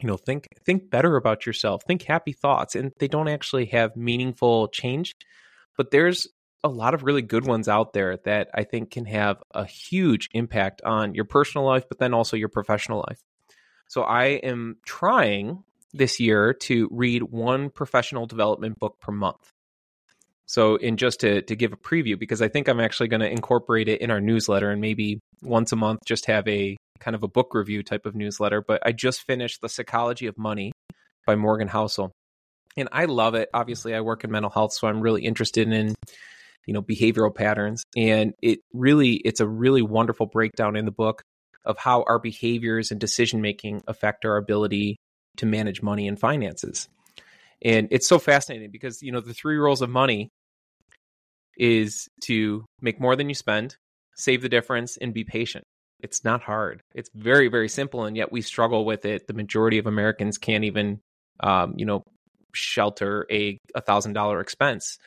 you 0.00 0.06
know, 0.06 0.16
think 0.16 0.46
think 0.64 0.90
better 0.90 1.16
about 1.16 1.46
yourself, 1.46 1.82
think 1.86 2.02
happy 2.02 2.32
thoughts, 2.32 2.74
and 2.74 2.92
they 2.98 3.08
don't 3.08 3.28
actually 3.28 3.66
have 3.66 3.96
meaningful 3.96 4.68
change. 4.68 5.14
But 5.76 5.90
there's 5.90 6.28
a 6.62 6.68
lot 6.68 6.94
of 6.94 7.02
really 7.02 7.22
good 7.22 7.46
ones 7.46 7.68
out 7.68 7.92
there 7.92 8.16
that 8.24 8.48
I 8.54 8.64
think 8.64 8.90
can 8.90 9.04
have 9.04 9.42
a 9.54 9.66
huge 9.66 10.28
impact 10.32 10.80
on 10.82 11.14
your 11.14 11.26
personal 11.26 11.66
life, 11.66 11.84
but 11.88 11.98
then 11.98 12.14
also 12.14 12.36
your 12.36 12.48
professional 12.48 13.04
life. 13.08 13.20
So 13.88 14.02
I 14.02 14.24
am 14.24 14.76
trying 14.86 15.62
this 15.92 16.18
year 16.18 16.54
to 16.54 16.88
read 16.90 17.22
one 17.22 17.70
professional 17.70 18.26
development 18.26 18.78
book 18.78 18.98
per 19.00 19.12
month. 19.12 19.52
So, 20.46 20.76
in 20.76 20.96
just 20.96 21.20
to 21.20 21.42
to 21.42 21.56
give 21.56 21.72
a 21.72 21.76
preview, 21.76 22.18
because 22.18 22.42
I 22.42 22.48
think 22.48 22.68
I'm 22.68 22.80
actually 22.80 23.08
going 23.08 23.20
to 23.20 23.30
incorporate 23.30 23.88
it 23.88 24.00
in 24.00 24.10
our 24.10 24.20
newsletter, 24.20 24.70
and 24.70 24.80
maybe 24.80 25.20
once 25.42 25.72
a 25.72 25.76
month 25.76 26.00
just 26.06 26.26
have 26.26 26.46
a 26.48 26.76
kind 27.00 27.14
of 27.14 27.22
a 27.22 27.28
book 27.28 27.54
review 27.54 27.82
type 27.82 28.06
of 28.06 28.14
newsletter. 28.14 28.62
But 28.66 28.82
I 28.84 28.92
just 28.92 29.26
finished 29.26 29.60
The 29.62 29.68
Psychology 29.68 30.26
of 30.26 30.36
Money 30.36 30.72
by 31.26 31.34
Morgan 31.34 31.68
Housel, 31.68 32.10
and 32.76 32.88
I 32.92 33.06
love 33.06 33.34
it. 33.34 33.48
Obviously, 33.54 33.94
I 33.94 34.02
work 34.02 34.24
in 34.24 34.30
mental 34.30 34.50
health, 34.50 34.74
so 34.74 34.86
I'm 34.86 35.00
really 35.00 35.24
interested 35.24 35.66
in 35.70 35.94
you 36.66 36.74
know 36.74 36.82
behavioral 36.82 37.34
patterns 37.34 37.84
and 37.96 38.34
it 38.42 38.60
really 38.72 39.14
it's 39.14 39.40
a 39.40 39.48
really 39.48 39.82
wonderful 39.82 40.26
breakdown 40.26 40.76
in 40.76 40.84
the 40.84 40.90
book 40.90 41.22
of 41.64 41.78
how 41.78 42.04
our 42.06 42.18
behaviors 42.18 42.90
and 42.90 43.00
decision 43.00 43.40
making 43.40 43.82
affect 43.86 44.24
our 44.24 44.36
ability 44.36 44.96
to 45.36 45.46
manage 45.46 45.82
money 45.82 46.08
and 46.08 46.18
finances 46.18 46.88
and 47.62 47.88
it's 47.90 48.08
so 48.08 48.18
fascinating 48.18 48.70
because 48.70 49.02
you 49.02 49.12
know 49.12 49.20
the 49.20 49.34
three 49.34 49.56
rules 49.56 49.82
of 49.82 49.90
money 49.90 50.28
is 51.56 52.08
to 52.22 52.64
make 52.80 53.00
more 53.00 53.16
than 53.16 53.28
you 53.28 53.34
spend 53.34 53.76
save 54.16 54.42
the 54.42 54.48
difference 54.48 54.96
and 54.96 55.14
be 55.14 55.24
patient 55.24 55.64
it's 56.00 56.24
not 56.24 56.42
hard 56.42 56.80
it's 56.94 57.10
very 57.14 57.48
very 57.48 57.68
simple 57.68 58.04
and 58.04 58.16
yet 58.16 58.32
we 58.32 58.40
struggle 58.40 58.84
with 58.84 59.04
it 59.04 59.26
the 59.26 59.34
majority 59.34 59.78
of 59.78 59.86
americans 59.86 60.38
can't 60.38 60.64
even 60.64 61.00
um, 61.40 61.74
you 61.76 61.86
know 61.86 62.02
shelter 62.54 63.26
a 63.30 63.58
a 63.74 63.80
thousand 63.80 64.12
dollar 64.12 64.40
expense 64.40 64.98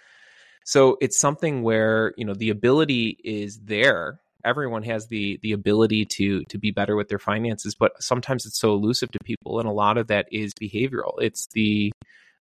so 0.68 0.98
it's 1.00 1.18
something 1.18 1.63
where, 1.63 2.13
you 2.18 2.25
know, 2.25 2.34
the 2.34 2.50
ability 2.50 3.18
is 3.24 3.58
there. 3.63 4.20
Everyone 4.44 4.84
has 4.84 5.08
the 5.08 5.39
the 5.42 5.54
ability 5.54 6.06
to 6.18 6.44
to 6.50 6.58
be 6.58 6.72
better 6.72 6.98
with 6.98 7.08
their 7.08 7.20
finances, 7.20 7.74
but 7.74 7.94
sometimes 8.04 8.46
it's 8.46 8.60
so 8.60 8.74
elusive 8.74 9.10
to 9.12 9.20
people 9.24 9.60
and 9.60 9.68
a 9.68 9.72
lot 9.72 9.98
of 9.98 10.08
that 10.08 10.27
is 10.30 10.54
behavioral. 10.62 11.13
It's 11.20 11.48
the 11.54 11.94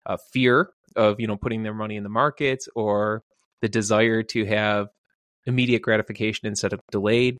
uh, 0.07 0.17
fear 0.33 0.71
of, 0.95 1.21
you 1.21 1.27
know, 1.27 1.37
putting 1.37 1.63
their 1.63 1.75
money 1.75 1.97
in 1.97 2.03
the 2.03 2.09
markets 2.09 2.69
or 2.75 3.23
the 3.61 3.69
desire 3.69 4.23
to 4.23 4.45
have 4.45 4.89
immediate 5.45 5.83
gratification 5.83 6.49
instead 6.49 6.73
of 6.73 6.81
delayed. 6.91 7.37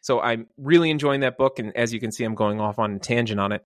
So 0.00 0.20
I'm 0.20 0.46
really 0.56 0.90
enjoying 0.90 1.20
that 1.20 1.36
book 1.36 1.58
and 1.58 1.76
as 1.76 1.92
you 1.92 2.00
can 2.00 2.12
see 2.12 2.24
I'm 2.24 2.34
going 2.34 2.60
off 2.60 2.78
on 2.78 2.94
a 2.94 2.98
tangent 2.98 3.40
on 3.40 3.52
it. 3.52 3.62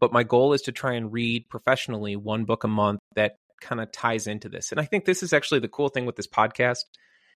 But 0.00 0.12
my 0.12 0.22
goal 0.22 0.52
is 0.52 0.62
to 0.62 0.72
try 0.72 0.94
and 0.94 1.12
read 1.12 1.48
professionally 1.48 2.16
one 2.16 2.44
book 2.44 2.64
a 2.64 2.68
month 2.68 3.00
that 3.14 3.36
kind 3.60 3.80
of 3.80 3.92
ties 3.92 4.26
into 4.26 4.48
this. 4.48 4.72
And 4.72 4.80
I 4.80 4.84
think 4.84 5.04
this 5.04 5.22
is 5.22 5.32
actually 5.32 5.60
the 5.60 5.68
cool 5.68 5.88
thing 5.88 6.06
with 6.06 6.16
this 6.16 6.26
podcast 6.26 6.84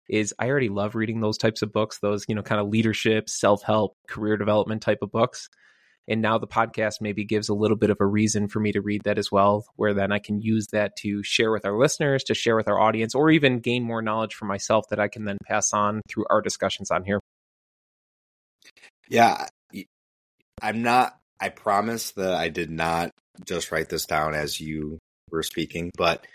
is 0.09 0.35
I 0.39 0.49
already 0.49 0.69
love 0.69 0.95
reading 0.95 1.21
those 1.21 1.39
types 1.39 1.63
of 1.63 1.73
books, 1.73 1.99
those, 1.99 2.25
you 2.29 2.35
know, 2.35 2.43
kind 2.43 2.61
of 2.61 2.69
leadership, 2.69 3.29
self-help, 3.29 3.95
career 4.09 4.37
development 4.37 4.83
type 4.83 4.99
of 5.03 5.11
books. 5.11 5.49
And 6.07 6.21
now 6.21 6.39
the 6.39 6.47
podcast 6.47 7.01
maybe 7.01 7.25
gives 7.25 7.49
a 7.49 7.55
little 7.55 7.77
bit 7.77 7.91
of 7.91 7.97
a 8.01 8.07
reason 8.07 8.49
for 8.49 8.61
me 8.61 8.73
to 8.73 8.81
read 8.81 9.03
that 9.05 9.19
as 9.19 9.33
well, 9.33 9.65
where 9.77 9.95
then 9.95 10.13
I 10.13 10.19
can 10.19 10.41
use 10.41 10.67
that 10.73 10.97
to 10.97 11.23
share 11.23 11.51
with 11.51 11.65
our 11.65 11.79
listeners, 11.79 12.25
to 12.25 12.35
share 12.35 12.57
with 12.57 12.69
our 12.69 12.79
audience, 12.79 13.15
or 13.15 13.31
even 13.31 13.61
gain 13.61 13.83
more 13.85 14.03
knowledge 14.03 14.35
for 14.35 14.45
myself 14.45 14.85
that 14.91 15.01
I 15.01 15.09
can 15.09 15.25
then 15.25 15.39
pass 15.47 15.73
on 15.73 16.03
through 16.09 16.27
our 16.29 16.43
discussions 16.43 16.91
on 16.91 17.05
here. 17.05 17.21
Yeah. 19.09 19.47
I'm 20.63 20.83
not, 20.83 21.19
I 21.41 21.49
promise 21.49 22.13
that 22.13 22.35
I 22.35 22.49
did 22.49 22.71
not 22.71 23.11
just 23.47 23.73
write 23.73 23.89
this 23.89 24.07
down 24.07 24.35
as 24.35 24.61
you 24.61 24.99
were 25.31 25.43
speaking, 25.43 25.91
but 25.97 26.27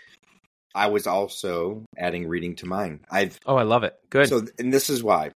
I 0.74 0.88
was 0.88 1.06
also 1.06 1.84
adding 1.96 2.28
reading 2.28 2.56
to 2.56 2.66
mine. 2.66 3.00
I've 3.10 3.38
Oh, 3.46 3.56
I 3.56 3.62
love 3.64 3.82
it. 3.84 3.94
Good. 4.10 4.28
So 4.28 4.46
and 4.58 4.72
this 4.72 4.90
is 4.90 5.02
why 5.02 5.32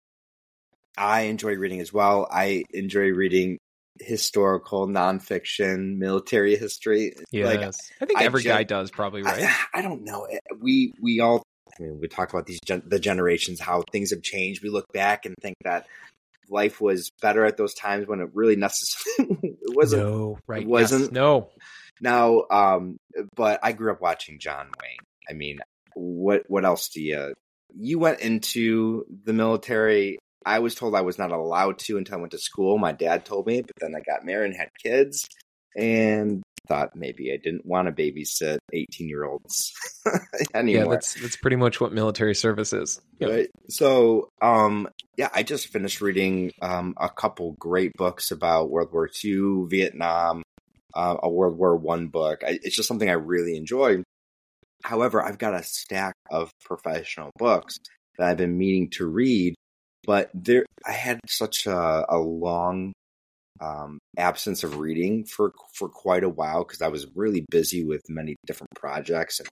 I 0.97 1.21
enjoy 1.21 1.55
reading 1.55 1.79
as 1.79 1.91
well. 1.91 2.27
I 2.29 2.65
enjoy 2.71 3.11
reading 3.11 3.57
historical 3.99 4.87
nonfiction, 4.87 5.97
military 5.97 6.55
history. 6.55 7.13
Yes. 7.31 7.45
Like, 7.55 7.73
I 8.01 8.05
think 8.05 8.21
every 8.21 8.41
I 8.41 8.43
guy 8.43 8.63
does 8.63 8.91
probably, 8.91 9.23
right? 9.23 9.43
I, 9.43 9.55
I, 9.79 9.81
don't 9.81 10.03
know. 10.03 10.25
Eh, 10.25 10.39
we 10.59 10.93
we 11.01 11.19
all 11.19 11.43
I 11.79 11.83
mean, 11.83 11.99
we 11.99 12.07
talk 12.07 12.31
about 12.31 12.45
these 12.45 12.59
gen- 12.65 12.83
the 12.85 12.99
generations, 12.99 13.59
how 13.59 13.83
things 13.91 14.11
have 14.11 14.21
changed. 14.21 14.63
We 14.63 14.69
look 14.69 14.91
back 14.93 15.25
and 15.25 15.35
think 15.41 15.55
that 15.63 15.87
life 16.49 16.81
was 16.81 17.11
better 17.21 17.45
at 17.45 17.57
those 17.57 17.73
times 17.73 18.07
when 18.07 18.19
it 18.19 18.29
really 18.33 18.55
necessarily 18.55 19.37
it 19.43 19.75
wasn't. 19.75 20.03
No, 20.03 20.37
right? 20.47 20.61
It 20.61 20.67
wasn't. 20.67 21.03
Yes. 21.03 21.11
No. 21.11 21.49
Now, 22.01 22.43
um, 22.49 22.97
but 23.35 23.59
I 23.63 23.71
grew 23.71 23.91
up 23.91 24.01
watching 24.01 24.39
John 24.39 24.69
Wayne. 24.81 24.97
I 25.29 25.33
mean, 25.33 25.59
what 25.95 26.43
what 26.47 26.65
else 26.65 26.89
do 26.89 27.01
you? 27.01 27.33
You 27.75 27.99
went 27.99 28.19
into 28.19 29.05
the 29.23 29.33
military. 29.33 30.19
I 30.45 30.59
was 30.59 30.75
told 30.75 30.95
I 30.95 31.01
was 31.01 31.17
not 31.17 31.31
allowed 31.31 31.79
to 31.79 31.97
until 31.97 32.17
I 32.17 32.21
went 32.21 32.31
to 32.31 32.37
school. 32.37 32.77
My 32.77 32.91
dad 32.91 33.25
told 33.25 33.47
me, 33.47 33.61
but 33.61 33.75
then 33.79 33.95
I 33.95 33.99
got 33.99 34.25
married 34.25 34.51
and 34.51 34.55
had 34.55 34.69
kids, 34.81 35.27
and 35.75 36.43
thought 36.67 36.95
maybe 36.95 37.31
I 37.33 37.37
didn't 37.43 37.65
want 37.65 37.87
to 37.87 37.91
babysit 37.91 38.57
eighteen 38.71 39.09
year 39.09 39.25
olds 39.25 39.73
anymore. 40.53 40.83
Yeah, 40.85 40.89
that's 40.89 41.19
that's 41.21 41.35
pretty 41.35 41.57
much 41.57 41.81
what 41.81 41.93
military 41.93 42.35
service 42.35 42.73
is. 42.73 43.01
Right. 43.19 43.49
So, 43.69 44.29
um, 44.41 44.87
yeah, 45.17 45.29
I 45.33 45.43
just 45.43 45.67
finished 45.67 46.01
reading 46.01 46.51
um, 46.61 46.93
a 46.97 47.09
couple 47.09 47.55
great 47.59 47.91
books 47.97 48.31
about 48.31 48.69
World 48.69 48.89
War 48.91 49.09
II, 49.23 49.65
Vietnam, 49.67 50.43
uh, 50.93 51.17
a 51.21 51.29
World 51.29 51.57
War 51.57 51.75
One 51.75 52.07
book. 52.07 52.43
I, 52.45 52.59
it's 52.63 52.75
just 52.75 52.87
something 52.87 53.09
I 53.09 53.13
really 53.13 53.55
enjoy. 53.55 54.03
However, 54.83 55.23
I've 55.23 55.37
got 55.37 55.53
a 55.53 55.63
stack 55.63 56.13
of 56.29 56.51
professional 56.65 57.31
books 57.37 57.77
that 58.17 58.27
I've 58.27 58.37
been 58.37 58.57
meaning 58.57 58.89
to 58.91 59.07
read, 59.07 59.55
but 60.05 60.29
there 60.33 60.65
I 60.85 60.91
had 60.91 61.19
such 61.27 61.65
a, 61.65 62.05
a 62.09 62.17
long 62.17 62.93
um, 63.61 63.99
absence 64.17 64.63
of 64.63 64.77
reading 64.77 65.25
for 65.25 65.53
for 65.73 65.89
quite 65.89 66.23
a 66.23 66.29
while 66.29 66.63
because 66.63 66.81
I 66.81 66.87
was 66.89 67.07
really 67.15 67.45
busy 67.49 67.83
with 67.83 68.01
many 68.09 68.35
different 68.45 68.71
projects 68.75 69.39
and 69.39 69.49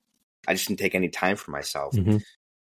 I 0.48 0.54
just 0.54 0.68
didn't 0.68 0.80
take 0.80 0.96
any 0.96 1.10
time 1.10 1.36
for 1.36 1.52
myself. 1.52 1.94
Mm-hmm. 1.94 2.18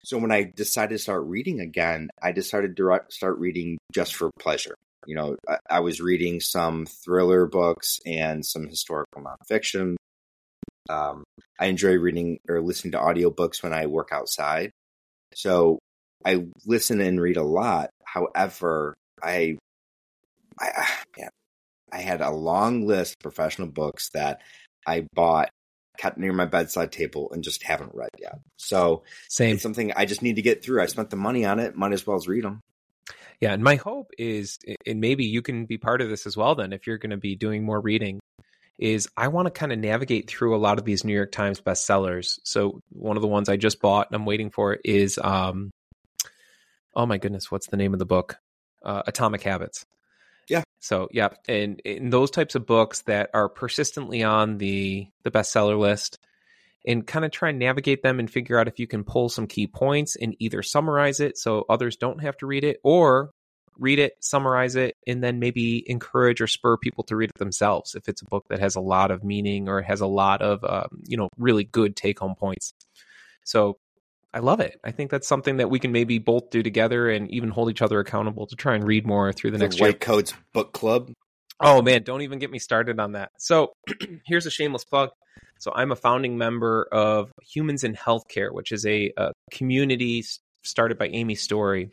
So 0.04 0.18
when 0.18 0.32
I 0.32 0.52
decided 0.56 0.96
to 0.96 1.00
start 1.00 1.26
reading 1.26 1.60
again, 1.60 2.10
I 2.22 2.32
decided 2.32 2.76
to 2.78 3.00
start 3.10 3.38
reading 3.38 3.78
just 3.94 4.16
for 4.16 4.32
pleasure. 4.40 4.76
You 5.06 5.16
know, 5.16 5.36
I, 5.48 5.58
I 5.70 5.80
was 5.82 6.02
reading 6.02 6.40
some 6.40 6.86
thriller 6.86 7.46
books 7.46 8.00
and 8.06 8.46
some 8.46 8.68
historical 8.68 9.24
nonfiction. 9.24 9.96
Um, 10.90 11.24
I 11.60 11.68
enjoy 11.68 11.98
reading 11.98 12.40
or 12.48 12.62
listening 12.62 12.94
to 12.94 12.98
audiobooks 12.98 13.62
when 13.62 13.74
I 13.74 13.86
work 13.86 14.10
outside. 14.12 14.72
So 15.36 15.80
I 16.26 16.48
listen 16.66 17.02
and 17.02 17.22
read 17.22 17.38
a 17.38 17.44
lot. 17.44 17.92
However, 18.04 18.96
I, 19.22 19.58
I, 20.60 20.88
yeah, 21.18 21.30
I 21.92 22.02
had 22.02 22.22
a 22.22 22.32
long 22.32 22.86
list 22.86 23.16
of 23.16 23.20
professional 23.20 23.68
books 23.68 24.10
that 24.10 24.42
I 24.86 25.08
bought, 25.14 25.50
kept 25.98 26.18
near 26.18 26.34
my 26.34 26.46
bedside 26.46 26.92
table, 26.92 27.32
and 27.32 27.44
just 27.44 27.64
haven't 27.64 27.96
read 27.96 28.10
yet. 28.20 28.40
So 28.58 29.04
same 29.28 29.56
it's 29.56 29.64
something 29.64 29.94
I 29.96 30.06
just 30.06 30.22
need 30.22 30.36
to 30.38 30.42
get 30.42 30.64
through. 30.64 30.82
I 30.82 30.88
spent 30.88 31.10
the 31.10 31.16
money 31.16 31.46
on 31.46 31.60
it, 31.60 31.76
might 31.76 31.94
as 31.94 32.06
well 32.06 32.18
as 32.18 32.28
read 32.28 32.44
them. 32.44 32.62
Yeah, 33.40 33.54
and 33.54 33.64
my 33.64 33.76
hope 33.76 34.12
is, 34.18 34.60
and 34.86 35.00
maybe 35.00 35.26
you 35.26 35.42
can 35.42 35.66
be 35.66 35.78
part 35.78 36.02
of 36.02 36.10
this 36.10 36.28
as 36.28 36.36
well. 36.36 36.56
Then, 36.56 36.74
if 36.74 36.86
you're 36.88 36.98
going 36.98 37.12
to 37.12 37.18
be 37.18 37.36
doing 37.38 37.64
more 37.64 37.80
reading, 37.80 38.20
is 38.78 39.10
I 39.16 39.28
want 39.28 39.46
to 39.46 39.52
kind 39.52 39.72
of 39.72 39.80
navigate 39.80 40.30
through 40.30 40.56
a 40.56 40.58
lot 40.58 40.80
of 40.80 40.86
these 40.86 41.04
New 41.04 41.14
York 41.14 41.32
Times 41.32 41.62
bestsellers. 41.62 42.40
So 42.44 42.82
one 42.90 43.18
of 43.18 43.22
the 43.22 43.28
ones 43.28 43.50
I 43.50 43.58
just 43.58 43.82
bought 43.82 44.08
and 44.10 44.16
I'm 44.16 44.26
waiting 44.26 44.50
for 44.50 44.74
is 44.74 45.20
um 45.22 45.70
oh 47.00 47.06
my 47.06 47.18
goodness, 47.18 47.50
what's 47.50 47.68
the 47.68 47.78
name 47.78 47.94
of 47.94 48.00
the 48.00 48.06
book? 48.06 48.40
Uh, 48.84 49.04
Atomic 49.08 49.42
Habits. 49.42 49.86
Yeah. 50.50 50.64
So 50.80 51.08
yeah, 51.12 51.30
and 51.48 51.80
in 51.86 52.10
those 52.10 52.30
types 52.30 52.56
of 52.56 52.66
books 52.66 53.04
that 53.04 53.30
are 53.34 53.48
persistently 53.48 54.24
on 54.24 54.58
the 54.58 55.08
the 55.24 55.32
bestseller 55.32 55.80
list 55.80 56.20
and 56.86 57.08
kind 57.08 57.24
of 57.24 57.32
try 57.32 57.50
and 57.50 57.60
navigate 57.60 58.04
them 58.04 58.20
and 58.20 58.30
figure 58.30 58.60
out 58.60 58.68
if 58.68 58.80
you 58.80 58.88
can 58.88 59.06
pull 59.06 59.30
some 59.30 59.48
key 59.48 59.68
points 59.68 60.18
and 60.18 60.36
either 60.40 60.62
summarize 60.62 61.22
it 61.22 61.38
so 61.38 61.66
others 61.70 61.96
don't 61.96 62.22
have 62.22 62.36
to 62.38 62.46
read 62.46 62.66
it 62.66 62.80
or 62.84 63.32
read 63.78 64.00
it, 64.00 64.14
summarize 64.20 64.76
it, 64.76 64.98
and 65.08 65.24
then 65.24 65.40
maybe 65.40 65.90
encourage 65.90 66.42
or 66.42 66.48
spur 66.48 66.76
people 66.76 67.06
to 67.06 67.16
read 67.16 67.30
it 67.30 67.40
themselves 67.40 67.96
if 67.96 68.10
it's 68.10 68.22
a 68.22 68.26
book 68.26 68.46
that 68.50 68.60
has 68.60 68.76
a 68.76 68.82
lot 68.82 69.10
of 69.10 69.24
meaning 69.24 69.70
or 69.70 69.82
has 69.82 70.02
a 70.02 70.08
lot 70.08 70.42
of 70.42 70.66
um, 70.66 71.02
you 71.08 71.16
know 71.16 71.30
really 71.38 71.64
good 71.64 71.96
take 71.96 72.20
home 72.20 72.36
points. 72.36 72.74
So 73.46 73.78
I 74.34 74.40
love 74.40 74.60
it. 74.60 74.80
I 74.84 74.92
think 74.92 75.10
that's 75.10 75.28
something 75.28 75.58
that 75.58 75.70
we 75.70 75.80
can 75.80 75.92
maybe 75.92 76.20
both 76.20 76.52
do 76.52 76.62
together 76.62 77.10
and 77.10 77.30
even 77.32 77.50
hold 77.50 77.70
each 77.70 77.82
other 77.82 78.00
accountable 78.00 78.46
to 78.48 78.56
try 78.56 78.76
and 78.76 78.86
read 78.86 79.06
more 79.06 79.34
through 79.34 79.52
the, 79.52 79.58
the 79.58 79.64
next 79.64 79.82
White 79.82 79.88
year. 79.88 79.94
Coats 79.94 80.34
Book 80.54 80.74
Club. 80.74 81.12
Oh 81.60 81.82
man, 81.82 82.04
don't 82.04 82.22
even 82.22 82.40
get 82.40 82.52
me 82.52 82.60
started 82.60 83.00
on 83.00 83.14
that. 83.14 83.32
So 83.38 83.74
here's 84.26 84.46
a 84.46 84.52
shameless 84.52 84.86
plug. 84.86 85.10
So 85.58 85.72
I'm 85.76 85.92
a 85.92 85.96
founding 85.96 86.38
member 86.38 86.88
of 86.92 87.32
Humans 87.42 87.84
in 87.84 87.94
Healthcare, 87.94 88.54
which 88.54 88.72
is 88.72 88.86
a, 88.86 89.12
a 89.18 89.32
community 89.52 90.24
started 90.64 90.98
by 90.98 91.08
Amy 91.08 91.36
Story 91.36 91.90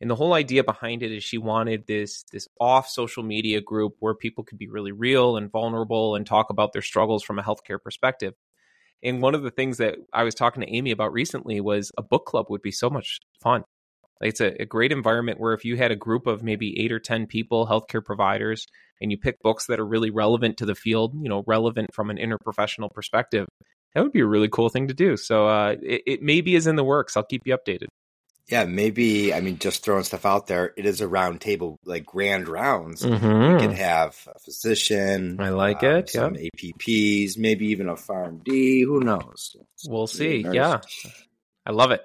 and 0.00 0.10
the 0.10 0.14
whole 0.14 0.34
idea 0.34 0.62
behind 0.62 1.02
it 1.02 1.10
is 1.10 1.24
she 1.24 1.38
wanted 1.38 1.86
this 1.86 2.24
this 2.30 2.48
off 2.60 2.88
social 2.88 3.22
media 3.22 3.60
group 3.60 3.94
where 4.00 4.14
people 4.14 4.44
could 4.44 4.58
be 4.58 4.68
really 4.68 4.92
real 4.92 5.36
and 5.36 5.50
vulnerable 5.50 6.16
and 6.16 6.26
talk 6.26 6.50
about 6.50 6.72
their 6.72 6.82
struggles 6.82 7.22
from 7.22 7.38
a 7.38 7.42
healthcare 7.42 7.82
perspective. 7.82 8.34
And 9.02 9.22
one 9.22 9.34
of 9.34 9.42
the 9.42 9.50
things 9.50 9.78
that 9.78 9.96
I 10.12 10.24
was 10.24 10.34
talking 10.34 10.62
to 10.62 10.74
Amy 10.74 10.90
about 10.90 11.12
recently 11.12 11.60
was 11.60 11.92
a 11.98 12.02
book 12.02 12.26
club 12.26 12.46
would 12.48 12.62
be 12.62 12.72
so 12.72 12.90
much 12.90 13.18
fun. 13.42 13.62
It's 14.20 14.40
a, 14.40 14.62
a 14.62 14.64
great 14.64 14.92
environment 14.92 15.38
where 15.38 15.52
if 15.52 15.64
you 15.64 15.76
had 15.76 15.90
a 15.90 15.96
group 15.96 16.26
of 16.26 16.42
maybe 16.42 16.78
eight 16.80 16.92
or 16.92 16.98
10 16.98 17.26
people, 17.26 17.66
healthcare 17.66 18.04
providers, 18.04 18.66
and 19.00 19.10
you 19.10 19.18
pick 19.18 19.40
books 19.42 19.66
that 19.66 19.78
are 19.78 19.86
really 19.86 20.10
relevant 20.10 20.56
to 20.58 20.66
the 20.66 20.74
field, 20.74 21.14
you 21.20 21.28
know, 21.28 21.44
relevant 21.46 21.94
from 21.94 22.10
an 22.10 22.16
interprofessional 22.16 22.90
perspective, 22.90 23.46
that 23.94 24.02
would 24.02 24.12
be 24.12 24.20
a 24.20 24.26
really 24.26 24.48
cool 24.48 24.68
thing 24.68 24.88
to 24.88 24.94
do. 24.94 25.16
So 25.16 25.46
uh, 25.48 25.76
it, 25.82 26.02
it 26.06 26.22
maybe 26.22 26.54
is 26.54 26.66
in 26.66 26.76
the 26.76 26.84
works. 26.84 27.16
I'll 27.16 27.24
keep 27.24 27.42
you 27.44 27.56
updated. 27.56 27.86
Yeah, 28.48 28.64
maybe. 28.64 29.34
I 29.34 29.40
mean, 29.40 29.58
just 29.58 29.84
throwing 29.84 30.04
stuff 30.04 30.24
out 30.24 30.46
there. 30.46 30.72
It 30.76 30.86
is 30.86 31.00
a 31.00 31.08
round 31.08 31.40
table, 31.40 31.80
like 31.84 32.06
grand 32.06 32.48
rounds. 32.48 33.02
Mm-hmm. 33.02 33.54
We 33.54 33.60
could 33.60 33.76
have 33.76 34.16
a 34.34 34.38
physician. 34.38 35.38
I 35.40 35.48
like 35.48 35.82
um, 35.82 35.96
it. 35.96 36.10
Some 36.10 36.36
yep. 36.36 36.52
APPs, 36.56 37.38
maybe 37.38 37.66
even 37.68 37.88
a 37.88 37.94
PharmD. 37.94 38.84
Who 38.84 39.00
knows? 39.00 39.56
We'll 39.88 40.06
see. 40.06 40.46
Yeah, 40.48 40.80
I 41.64 41.72
love 41.72 41.90
it. 41.90 42.02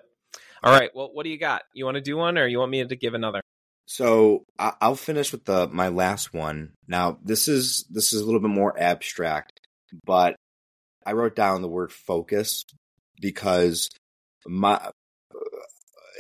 All 0.64 0.74
right. 0.74 0.90
Well, 0.96 1.12
what 1.14 1.24
do 1.24 1.30
you 1.30 1.38
got? 1.38 1.64
You 1.74 1.86
want 1.86 1.96
to 1.96 2.02
do 2.02 2.18
one, 2.18 2.38
or 2.38 2.48
you 2.48 2.60
want 2.60 2.72
me 2.72 2.84
to 2.84 2.96
give 2.96 3.14
another? 3.14 3.42
So 3.86 4.46
I'll 4.58 4.96
finish 4.96 5.32
with 5.32 5.46
the 5.46 5.68
my 5.68 5.90
last 5.90 6.34
one. 6.34 6.74
Now 6.88 7.20
this 7.24 7.48
is 7.48 7.86
this 7.90 8.14
is 8.14 8.22
a 8.22 8.26
little 8.26 8.40
bit 8.40 8.50
more 8.50 8.80
abstract, 8.80 9.60
but 10.06 10.36
I 11.06 11.12
wrote 11.12 11.36
down 11.36 11.62
the 11.62 11.68
word 11.68 11.92
focus 11.92 12.64
because 13.20 13.90
my 14.46 14.92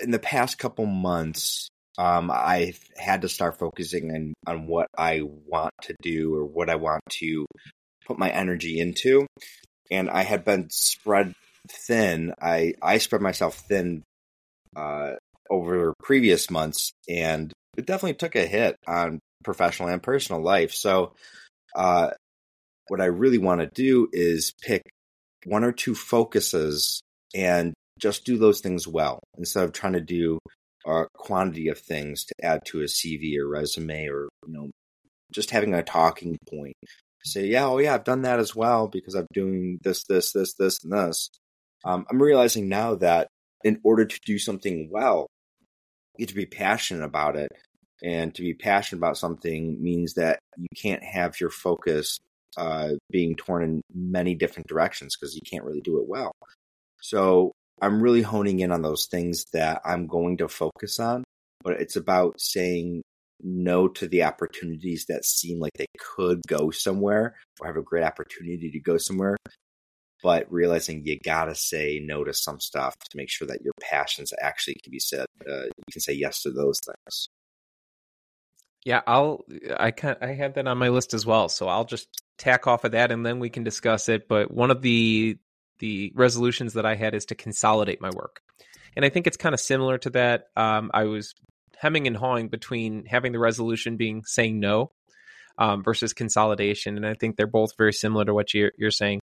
in 0.01 0.11
the 0.11 0.19
past 0.19 0.57
couple 0.57 0.85
months, 0.85 1.69
um, 1.97 2.31
I've 2.31 2.79
had 2.97 3.21
to 3.21 3.29
start 3.29 3.59
focusing 3.59 4.11
on, 4.11 4.33
on 4.47 4.67
what 4.67 4.87
I 4.97 5.21
want 5.23 5.73
to 5.83 5.95
do 6.01 6.35
or 6.35 6.45
what 6.45 6.69
I 6.69 6.75
want 6.75 7.01
to 7.19 7.45
put 8.05 8.17
my 8.17 8.29
energy 8.29 8.79
into. 8.79 9.27
And 9.89 10.09
I 10.09 10.23
had 10.23 10.45
been 10.45 10.69
spread 10.69 11.33
thin. 11.69 12.33
I, 12.41 12.73
I 12.81 12.97
spread 12.97 13.21
myself 13.21 13.55
thin 13.67 14.03
uh, 14.75 15.11
over 15.49 15.93
previous 16.01 16.49
months, 16.49 16.91
and 17.09 17.51
it 17.77 17.85
definitely 17.85 18.15
took 18.15 18.35
a 18.35 18.45
hit 18.45 18.75
on 18.87 19.19
professional 19.43 19.89
and 19.89 20.01
personal 20.01 20.41
life. 20.41 20.71
So, 20.71 21.13
uh, 21.75 22.11
what 22.87 23.01
I 23.01 23.05
really 23.05 23.37
want 23.37 23.61
to 23.61 23.69
do 23.73 24.07
is 24.11 24.53
pick 24.61 24.81
one 25.45 25.63
or 25.63 25.71
two 25.71 25.95
focuses 25.95 27.01
and 27.33 27.73
just 28.01 28.25
do 28.25 28.37
those 28.37 28.61
things 28.61 28.87
well 28.87 29.19
instead 29.37 29.63
of 29.63 29.71
trying 29.71 29.93
to 29.93 30.01
do 30.01 30.39
a 30.85 31.05
quantity 31.13 31.67
of 31.67 31.77
things 31.77 32.25
to 32.25 32.33
add 32.43 32.59
to 32.65 32.81
a 32.81 32.85
CV 32.85 33.37
or 33.37 33.47
resume 33.47 34.07
or 34.07 34.27
you 34.47 34.53
know 34.53 34.69
just 35.31 35.51
having 35.51 35.73
a 35.73 35.83
talking 35.83 36.37
point. 36.49 36.75
say, 37.23 37.45
yeah, 37.45 37.67
oh 37.67 37.77
yeah, 37.77 37.93
I've 37.93 38.03
done 38.03 38.23
that 38.23 38.39
as 38.39 38.55
well 38.55 38.87
because 38.87 39.15
I'm 39.15 39.27
doing 39.33 39.79
this, 39.83 40.03
this, 40.05 40.33
this, 40.33 40.55
this, 40.55 40.79
and 40.83 40.91
this. 40.91 41.29
Um, 41.85 42.05
I'm 42.09 42.21
realizing 42.21 42.67
now 42.67 42.95
that 42.95 43.27
in 43.63 43.79
order 43.83 44.05
to 44.05 44.19
do 44.25 44.37
something 44.37 44.89
well, 44.91 45.27
you 46.17 46.23
have 46.23 46.29
to 46.29 46.35
be 46.35 46.45
passionate 46.45 47.03
about 47.05 47.35
it. 47.35 47.51
And 48.03 48.33
to 48.33 48.41
be 48.41 48.55
passionate 48.55 48.97
about 48.97 49.17
something 49.17 49.81
means 49.81 50.15
that 50.15 50.39
you 50.57 50.67
can't 50.75 51.03
have 51.03 51.39
your 51.39 51.51
focus 51.51 52.19
uh, 52.57 52.89
being 53.11 53.35
torn 53.35 53.63
in 53.63 53.81
many 53.93 54.33
different 54.33 54.67
directions 54.67 55.15
because 55.15 55.35
you 55.35 55.41
can't 55.47 55.63
really 55.63 55.81
do 55.81 55.99
it 55.99 56.07
well. 56.07 56.31
So 56.99 57.51
I'm 57.81 58.01
really 58.01 58.21
honing 58.21 58.59
in 58.59 58.71
on 58.71 58.81
those 58.81 59.07
things 59.07 59.45
that 59.53 59.81
I'm 59.83 60.07
going 60.07 60.37
to 60.37 60.47
focus 60.47 60.99
on, 60.99 61.23
but 61.63 61.81
it's 61.81 61.95
about 61.95 62.39
saying 62.39 63.01
no 63.43 63.87
to 63.87 64.07
the 64.07 64.23
opportunities 64.23 65.05
that 65.09 65.25
seem 65.25 65.59
like 65.59 65.71
they 65.77 65.87
could 65.97 66.41
go 66.47 66.69
somewhere 66.69 67.35
or 67.59 67.67
have 67.67 67.77
a 67.77 67.81
great 67.81 68.03
opportunity 68.03 68.69
to 68.71 68.79
go 68.79 68.97
somewhere, 68.97 69.35
but 70.21 70.51
realizing 70.51 71.01
you 71.05 71.17
gotta 71.23 71.55
say 71.55 71.99
no 72.03 72.23
to 72.23 72.33
some 72.33 72.59
stuff 72.59 72.95
to 73.09 73.17
make 73.17 73.29
sure 73.29 73.47
that 73.47 73.61
your 73.63 73.73
passions 73.81 74.31
actually 74.39 74.75
can 74.83 74.91
be 74.91 74.99
said. 74.99 75.25
Uh, 75.47 75.63
you 75.63 75.83
can 75.91 76.01
say 76.01 76.13
yes 76.13 76.43
to 76.43 76.51
those 76.51 76.79
things. 76.85 77.29
Yeah, 78.83 79.01
I'll. 79.05 79.45
I 79.77 79.91
can. 79.91 80.15
I 80.21 80.33
had 80.33 80.55
that 80.55 80.67
on 80.67 80.77
my 80.77 80.89
list 80.89 81.13
as 81.13 81.23
well, 81.25 81.49
so 81.49 81.67
I'll 81.67 81.85
just 81.85 82.07
tack 82.39 82.65
off 82.65 82.83
of 82.83 82.93
that, 82.93 83.11
and 83.11 83.23
then 83.23 83.39
we 83.39 83.49
can 83.49 83.63
discuss 83.63 84.09
it. 84.09 84.27
But 84.27 84.51
one 84.51 84.71
of 84.71 84.81
the 84.81 85.37
the 85.81 86.13
resolutions 86.15 86.73
that 86.73 86.85
I 86.85 86.95
had 86.95 87.13
is 87.13 87.25
to 87.25 87.35
consolidate 87.35 87.99
my 87.99 88.09
work, 88.11 88.41
and 88.95 89.03
I 89.03 89.09
think 89.09 89.27
it's 89.27 89.35
kind 89.35 89.53
of 89.53 89.59
similar 89.59 89.97
to 89.97 90.09
that. 90.11 90.45
Um, 90.55 90.91
I 90.93 91.03
was 91.03 91.33
hemming 91.77 92.07
and 92.07 92.15
hawing 92.15 92.47
between 92.47 93.05
having 93.05 93.33
the 93.33 93.39
resolution 93.39 93.97
being 93.97 94.23
saying 94.23 94.59
no 94.59 94.91
um, 95.57 95.83
versus 95.83 96.13
consolidation, 96.13 96.95
and 96.95 97.05
I 97.05 97.15
think 97.15 97.35
they're 97.35 97.47
both 97.47 97.71
very 97.77 97.93
similar 97.93 98.23
to 98.25 98.33
what 98.33 98.53
you're, 98.53 98.71
you're 98.77 98.91
saying. 98.91 99.19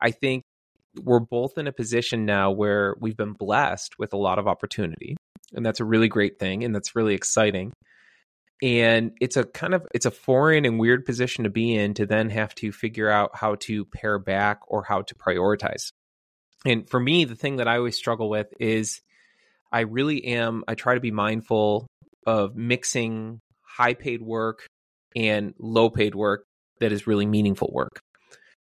I 0.00 0.10
think 0.10 0.42
we're 1.02 1.20
both 1.20 1.56
in 1.56 1.66
a 1.66 1.72
position 1.72 2.26
now 2.26 2.50
where 2.50 2.94
we've 3.00 3.16
been 3.16 3.32
blessed 3.32 3.98
with 3.98 4.12
a 4.12 4.18
lot 4.18 4.38
of 4.38 4.46
opportunity, 4.46 5.16
and 5.54 5.64
that's 5.64 5.80
a 5.80 5.84
really 5.84 6.08
great 6.08 6.38
thing, 6.38 6.64
and 6.64 6.74
that's 6.74 6.94
really 6.94 7.14
exciting 7.14 7.72
and 8.64 9.12
it's 9.20 9.36
a 9.36 9.44
kind 9.44 9.74
of 9.74 9.86
it's 9.92 10.06
a 10.06 10.10
foreign 10.10 10.64
and 10.64 10.80
weird 10.80 11.04
position 11.04 11.44
to 11.44 11.50
be 11.50 11.74
in 11.74 11.92
to 11.92 12.06
then 12.06 12.30
have 12.30 12.54
to 12.54 12.72
figure 12.72 13.10
out 13.10 13.32
how 13.34 13.56
to 13.56 13.84
pare 13.84 14.18
back 14.18 14.60
or 14.66 14.82
how 14.82 15.02
to 15.02 15.14
prioritize. 15.14 15.90
And 16.64 16.88
for 16.88 16.98
me 16.98 17.26
the 17.26 17.36
thing 17.36 17.56
that 17.56 17.68
i 17.68 17.76
always 17.76 17.96
struggle 17.96 18.30
with 18.30 18.46
is 18.58 19.02
i 19.70 19.80
really 19.80 20.24
am 20.24 20.64
i 20.66 20.74
try 20.74 20.94
to 20.94 21.00
be 21.00 21.10
mindful 21.10 21.86
of 22.26 22.56
mixing 22.56 23.40
high 23.60 23.92
paid 23.92 24.22
work 24.22 24.66
and 25.14 25.52
low 25.58 25.90
paid 25.90 26.14
work 26.14 26.44
that 26.80 26.90
is 26.90 27.06
really 27.06 27.26
meaningful 27.26 27.70
work 27.70 28.00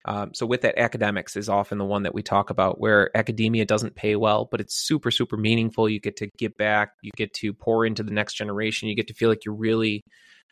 um, 0.05 0.33
so 0.33 0.45
with 0.45 0.61
that, 0.61 0.77
academics 0.77 1.35
is 1.35 1.49
often 1.49 1.77
the 1.77 1.85
one 1.85 2.03
that 2.03 2.13
we 2.13 2.23
talk 2.23 2.49
about, 2.49 2.79
where 2.79 3.15
academia 3.15 3.65
doesn't 3.65 3.95
pay 3.95 4.15
well, 4.15 4.47
but 4.49 4.61
it's 4.61 4.75
super 4.75 5.11
super 5.11 5.37
meaningful. 5.37 5.89
You 5.89 5.99
get 5.99 6.17
to 6.17 6.29
give 6.37 6.55
back, 6.57 6.93
you 7.01 7.11
get 7.15 7.33
to 7.35 7.53
pour 7.53 7.85
into 7.85 8.03
the 8.03 8.13
next 8.13 8.33
generation, 8.35 8.89
you 8.89 8.95
get 8.95 9.07
to 9.07 9.13
feel 9.13 9.29
like 9.29 9.45
you're 9.45 9.55
really 9.55 10.01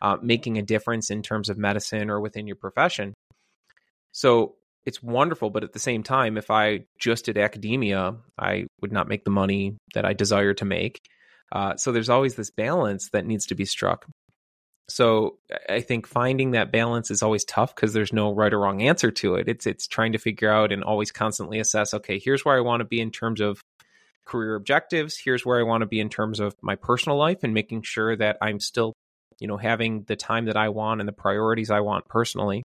uh, 0.01 0.18
making 0.22 0.58
a 0.58 0.62
difference 0.62 1.10
in 1.10 1.22
terms 1.22 1.50
of 1.50 1.58
medicine 1.58 2.10
or 2.10 2.20
within 2.20 2.48
your 2.48 2.56
profession. 2.56 3.13
So 4.12 4.56
it's 4.86 5.04
wonderful, 5.04 5.50
but 5.50 5.63
at 5.63 5.74
the 5.74 5.80
same 5.80 6.04
time, 6.04 6.38
if 6.38 6.50
I 6.50 6.86
just 7.00 7.25
did 7.25 7.38
academia, 7.38 8.16
I 8.39 8.68
would 8.82 8.92
not 8.92 9.08
make 9.08 9.25
the 9.25 9.32
money 9.32 9.77
that 9.94 10.06
I 10.06 10.13
desire 10.13 10.54
to 10.56 10.66
make. 10.66 11.01
Uh, 11.51 11.75
so 11.75 11.92
there's 11.92 12.10
always 12.10 12.36
this 12.36 12.51
balance 12.51 13.10
that 13.10 13.25
needs 13.25 13.48
to 13.48 13.56
be 13.56 13.66
struck. 13.66 14.06
So 14.89 15.38
I 15.67 15.82
think 15.82 16.08
finding 16.08 16.51
that 16.51 16.72
balance 16.72 17.12
is 17.12 17.22
always 17.22 17.44
tough 17.44 17.75
because 17.75 17.94
there's 17.94 18.13
no 18.13 18.34
right 18.34 18.53
or 18.53 18.60
wrong 18.60 18.82
answer 18.82 19.12
to 19.12 19.36
it. 19.36 19.50
It's 19.50 19.67
it's 19.67 19.88
trying 19.88 20.13
to 20.13 20.17
figure 20.17 20.50
out 20.50 20.72
and 20.72 20.84
always 20.84 21.12
constantly 21.12 21.60
assess. 21.60 21.94
Okay, 21.94 22.20
here's 22.20 22.46
where 22.46 22.58
I 22.58 22.62
want 22.62 22.79
to 22.79 22.86
be 22.86 23.01
in 23.01 23.12
terms 23.12 23.41
of 23.41 23.60
career 24.25 24.56
objectives. 24.56 25.18
Here's 25.18 25.46
where 25.46 25.59
I 25.59 25.64
want 25.64 25.81
to 25.81 25.88
be 25.88 26.00
in 26.00 26.09
terms 26.09 26.40
of 26.40 26.55
my 26.62 26.75
personal 26.75 27.18
life, 27.18 27.44
and 27.44 27.53
making 27.53 27.81
sure 27.81 28.16
that 28.16 28.38
I'm 28.42 28.62
still, 28.62 28.94
you 29.40 29.48
know, 29.48 29.57
having 29.57 30.03
the 30.03 30.16
time 30.16 30.46
that 30.46 30.57
I 30.57 30.70
want 30.70 31.01
and 31.01 31.07
the 31.07 31.14
priorities 31.14 31.70
I 31.70 31.81
want 31.81 32.07
personally, 32.07 32.64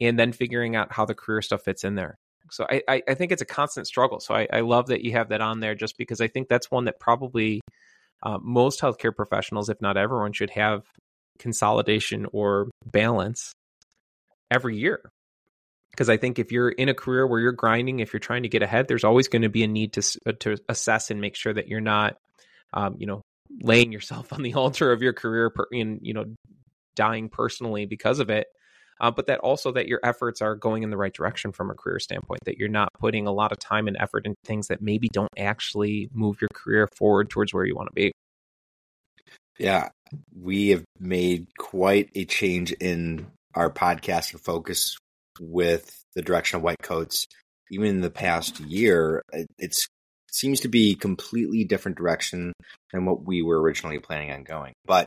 and 0.00 0.16
then 0.16 0.32
figuring 0.32 0.76
out 0.76 0.92
how 0.92 1.06
the 1.06 1.14
career 1.14 1.42
stuff 1.42 1.62
fits 1.64 1.82
in 1.82 1.96
there. 1.96 2.14
So 2.52 2.66
I 2.70 3.02
I, 3.08 3.14
think 3.14 3.32
it's 3.32 3.42
a 3.42 3.46
constant 3.46 3.88
struggle. 3.88 4.20
So 4.20 4.34
I, 4.34 4.46
I 4.52 4.60
love 4.60 4.88
that 4.88 5.02
you 5.02 5.12
have 5.12 5.30
that 5.30 5.40
on 5.40 5.58
there, 5.58 5.74
just 5.74 5.98
because 5.98 6.20
I 6.20 6.28
think 6.28 6.48
that's 6.48 6.70
one 6.70 6.84
that 6.84 7.00
probably 7.00 7.62
uh, 8.22 8.38
most 8.40 8.80
healthcare 8.80 9.14
professionals, 9.14 9.68
if 9.68 9.80
not 9.80 9.96
everyone, 9.96 10.32
should 10.32 10.50
have 10.50 10.84
consolidation 11.38 12.26
or 12.32 12.70
balance 12.84 13.52
every 14.50 14.76
year. 14.76 15.00
Because 15.90 16.08
I 16.08 16.16
think 16.16 16.38
if 16.38 16.52
you're 16.52 16.70
in 16.70 16.88
a 16.88 16.94
career 16.94 17.26
where 17.26 17.40
you're 17.40 17.52
grinding, 17.52 18.00
if 18.00 18.12
you're 18.12 18.20
trying 18.20 18.44
to 18.44 18.48
get 18.48 18.62
ahead, 18.62 18.88
there's 18.88 19.04
always 19.04 19.28
going 19.28 19.42
to 19.42 19.50
be 19.50 19.62
a 19.62 19.68
need 19.68 19.92
to 19.94 20.18
uh, 20.26 20.32
to 20.40 20.56
assess 20.68 21.10
and 21.10 21.20
make 21.20 21.36
sure 21.36 21.52
that 21.52 21.68
you're 21.68 21.82
not, 21.82 22.16
um, 22.72 22.96
you 22.98 23.06
know, 23.06 23.20
laying 23.60 23.92
yourself 23.92 24.32
on 24.32 24.42
the 24.42 24.54
altar 24.54 24.90
of 24.90 25.02
your 25.02 25.12
career 25.12 25.50
per, 25.50 25.66
in 25.70 25.98
you 26.02 26.14
know 26.14 26.24
dying 26.94 27.28
personally 27.28 27.84
because 27.86 28.20
of 28.20 28.30
it. 28.30 28.46
Uh, 29.00 29.10
but 29.10 29.26
that 29.26 29.40
also 29.40 29.72
that 29.72 29.88
your 29.88 29.98
efforts 30.04 30.40
are 30.40 30.54
going 30.54 30.84
in 30.84 30.90
the 30.90 30.96
right 30.96 31.12
direction 31.12 31.50
from 31.50 31.70
a 31.70 31.74
career 31.74 31.98
standpoint. 31.98 32.40
That 32.44 32.56
you're 32.56 32.68
not 32.68 32.88
putting 32.98 33.26
a 33.26 33.32
lot 33.32 33.52
of 33.52 33.58
time 33.58 33.88
and 33.88 33.96
effort 33.98 34.24
into 34.24 34.36
things 34.44 34.68
that 34.68 34.80
maybe 34.80 35.08
don't 35.12 35.32
actually 35.36 36.08
move 36.12 36.40
your 36.40 36.50
career 36.54 36.88
forward 36.96 37.28
towards 37.28 37.52
where 37.52 37.64
you 37.64 37.74
want 37.74 37.88
to 37.88 37.94
be. 37.94 38.12
Yeah, 39.58 39.90
we 40.34 40.70
have 40.70 40.84
made 40.98 41.46
quite 41.58 42.10
a 42.14 42.24
change 42.24 42.72
in 42.72 43.26
our 43.54 43.70
podcasting 43.70 44.40
focus 44.40 44.96
with 45.40 46.02
the 46.14 46.22
direction 46.22 46.56
of 46.56 46.62
white 46.62 46.82
coats. 46.82 47.26
Even 47.70 47.86
in 47.88 48.00
the 48.00 48.10
past 48.10 48.60
year, 48.60 49.22
it 49.58 49.74
seems 50.30 50.60
to 50.60 50.68
be 50.68 50.94
completely 50.94 51.64
different 51.64 51.96
direction 51.96 52.52
than 52.92 53.06
what 53.06 53.24
we 53.24 53.42
were 53.42 53.60
originally 53.60 53.98
planning 53.98 54.30
on 54.30 54.44
going. 54.44 54.72
But 54.84 55.06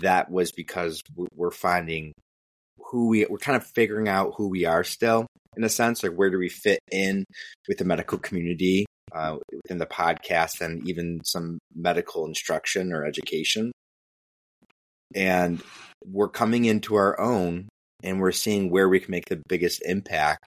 that 0.00 0.30
was 0.30 0.52
because 0.52 1.00
we're 1.34 1.50
finding 1.50 2.12
who 2.90 3.08
we 3.08 3.26
we're 3.26 3.38
kind 3.38 3.56
of 3.56 3.66
figuring 3.66 4.08
out 4.08 4.34
who 4.36 4.48
we 4.48 4.64
are 4.64 4.84
still 4.84 5.26
in 5.56 5.64
a 5.64 5.68
sense 5.68 6.02
like 6.02 6.12
where 6.12 6.30
do 6.30 6.38
we 6.38 6.48
fit 6.48 6.78
in 6.92 7.24
with 7.68 7.78
the 7.78 7.84
medical 7.84 8.18
community 8.18 8.86
uh, 9.12 9.36
within 9.52 9.78
the 9.78 9.86
podcast 9.86 10.60
and 10.60 10.86
even 10.88 11.20
some 11.24 11.58
medical 11.74 12.26
instruction 12.26 12.92
or 12.92 13.04
education 13.04 13.72
and 15.14 15.62
we're 16.04 16.28
coming 16.28 16.64
into 16.64 16.94
our 16.94 17.18
own 17.20 17.68
and 18.02 18.20
we're 18.20 18.32
seeing 18.32 18.70
where 18.70 18.88
we 18.88 19.00
can 19.00 19.10
make 19.10 19.26
the 19.28 19.42
biggest 19.48 19.82
impact 19.84 20.44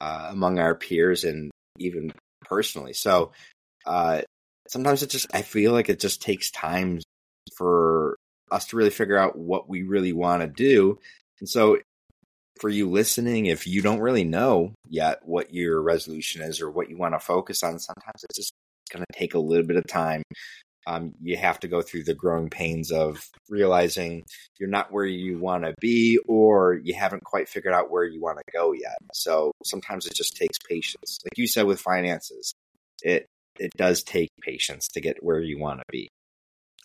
uh, 0.00 0.28
among 0.30 0.58
our 0.58 0.74
peers 0.74 1.24
and 1.24 1.50
even 1.78 2.12
personally. 2.42 2.92
So 2.92 3.32
uh, 3.86 4.22
sometimes 4.68 5.02
it 5.02 5.10
just 5.10 5.26
I 5.34 5.42
feel 5.42 5.72
like 5.72 5.88
it 5.88 6.00
just 6.00 6.22
takes 6.22 6.50
time 6.50 7.00
for 7.56 8.16
us 8.50 8.66
to 8.66 8.76
really 8.76 8.90
figure 8.90 9.18
out 9.18 9.36
what 9.36 9.68
we 9.68 9.82
really 9.82 10.12
want 10.12 10.42
to 10.42 10.48
do. 10.48 10.98
And 11.40 11.48
so 11.48 11.78
for 12.60 12.68
you 12.68 12.90
listening, 12.90 13.46
if 13.46 13.66
you 13.66 13.82
don't 13.82 14.00
really 14.00 14.24
know 14.24 14.74
yet 14.88 15.20
what 15.24 15.54
your 15.54 15.80
resolution 15.80 16.42
is 16.42 16.60
or 16.60 16.70
what 16.70 16.90
you 16.90 16.96
want 16.96 17.14
to 17.14 17.20
focus 17.20 17.62
on, 17.62 17.78
sometimes 17.78 18.24
it's 18.24 18.36
just 18.36 18.52
going 18.92 19.04
to 19.04 19.18
take 19.18 19.34
a 19.34 19.38
little 19.38 19.66
bit 19.66 19.76
of 19.76 19.86
time 19.86 20.22
um, 20.86 21.14
you 21.20 21.36
have 21.36 21.60
to 21.60 21.68
go 21.68 21.82
through 21.82 22.04
the 22.04 22.14
growing 22.14 22.48
pains 22.48 22.90
of 22.90 23.22
realizing 23.48 24.24
you're 24.58 24.68
not 24.68 24.92
where 24.92 25.04
you 25.04 25.38
want 25.38 25.64
to 25.64 25.74
be 25.80 26.18
or 26.26 26.80
you 26.82 26.94
haven't 26.94 27.24
quite 27.24 27.48
figured 27.48 27.74
out 27.74 27.90
where 27.90 28.04
you 28.04 28.20
want 28.20 28.38
to 28.38 28.44
go 28.52 28.72
yet. 28.72 28.96
So 29.12 29.52
sometimes 29.64 30.06
it 30.06 30.14
just 30.14 30.36
takes 30.36 30.58
patience. 30.68 31.18
Like 31.24 31.36
you 31.36 31.46
said 31.46 31.66
with 31.66 31.80
finances, 31.80 32.52
it 33.02 33.26
it 33.58 33.72
does 33.76 34.02
take 34.02 34.30
patience 34.40 34.88
to 34.88 35.00
get 35.00 35.22
where 35.22 35.40
you 35.40 35.58
want 35.58 35.80
to 35.80 35.84
be. 35.90 36.08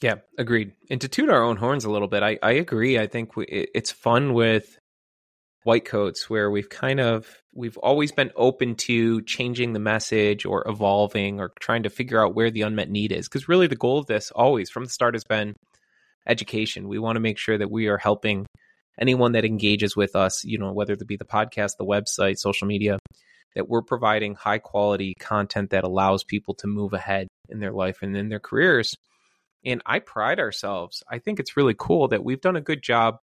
Yeah, 0.01 0.15
agreed. 0.37 0.73
And 0.89 0.99
to 1.01 1.07
toot 1.07 1.29
our 1.29 1.43
own 1.43 1.55
horns 1.55 1.85
a 1.85 1.91
little 1.91 2.07
bit, 2.07 2.23
I, 2.23 2.37
I 2.41 2.53
agree. 2.53 2.99
I 2.99 3.07
think 3.07 3.35
we, 3.35 3.45
it, 3.45 3.69
it's 3.73 3.91
fun 3.91 4.33
with 4.33 4.77
white 5.63 5.85
coats 5.85 6.29
where 6.29 6.51
we've 6.51 6.69
kind 6.69 6.99
of 6.99 7.41
we've 7.53 7.77
always 7.77 8.11
been 8.11 8.31
open 8.35 8.75
to 8.75 9.21
changing 9.23 9.73
the 9.73 9.79
message 9.79 10.45
or 10.45 10.67
evolving 10.67 11.39
or 11.39 11.51
trying 11.59 11.83
to 11.83 11.89
figure 11.89 12.23
out 12.23 12.35
where 12.35 12.51
the 12.51 12.63
unmet 12.63 12.89
need 12.89 13.11
is. 13.11 13.27
Because 13.27 13.47
really 13.47 13.67
the 13.67 13.75
goal 13.75 13.97
of 13.97 14.07
this 14.07 14.31
always 14.31 14.69
from 14.69 14.83
the 14.83 14.89
start 14.89 15.15
has 15.15 15.23
been 15.23 15.55
education. 16.27 16.87
We 16.87 16.99
want 16.99 17.15
to 17.15 17.21
make 17.21 17.37
sure 17.37 17.57
that 17.57 17.71
we 17.71 17.87
are 17.87 17.97
helping 17.97 18.45
anyone 18.99 19.31
that 19.31 19.43
engages 19.43 19.95
with 19.95 20.15
us 20.15 20.43
you 20.43 20.59
know 20.59 20.71
whether 20.71 20.93
it 20.93 21.07
be 21.07 21.17
the 21.17 21.25
podcast 21.25 21.77
the 21.77 21.83
website 21.85 22.37
social 22.37 22.67
media 22.67 22.99
that 23.55 23.69
we're 23.69 23.81
providing 23.81 24.35
high 24.35 24.57
quality 24.57 25.13
content 25.19 25.71
that 25.71 25.83
allows 25.83 26.23
people 26.23 26.53
to 26.55 26.67
move 26.67 26.93
ahead 26.93 27.27
in 27.49 27.59
their 27.59 27.71
life 27.71 27.99
and 28.01 28.15
in 28.17 28.29
their 28.29 28.39
careers. 28.39 28.95
And 29.65 29.81
i 29.85 29.99
pride 29.99 30.39
ourselves. 30.39 31.03
I 31.09 31.19
think 31.19 31.39
it's 31.39 31.55
really 31.55 31.75
cool 31.77 32.09
that 32.09 32.23
we've 32.23 32.41
done 32.41 32.55
a 32.55 32.61
good 32.61 32.81
job 32.81 33.17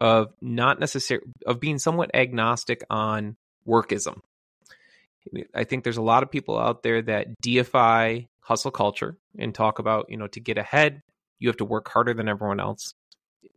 of 0.00 0.32
not 0.40 0.80
necessarily 0.80 1.26
of 1.46 1.60
being 1.60 1.78
somewhat 1.78 2.10
agnostic 2.14 2.84
on 2.88 3.36
workism. 3.66 4.20
I 5.54 5.64
think 5.64 5.84
there's 5.84 5.96
a 5.96 6.02
lot 6.02 6.22
of 6.22 6.30
people 6.30 6.58
out 6.58 6.82
there 6.82 7.02
that 7.02 7.28
deify 7.42 8.20
hustle 8.40 8.70
culture 8.70 9.16
and 9.38 9.54
talk 9.54 9.78
about, 9.78 10.06
you 10.08 10.16
know, 10.16 10.28
to 10.28 10.40
get 10.40 10.56
ahead, 10.56 11.02
you 11.38 11.48
have 11.48 11.58
to 11.58 11.64
work 11.64 11.88
harder 11.88 12.14
than 12.14 12.28
everyone 12.28 12.60
else. 12.60 12.94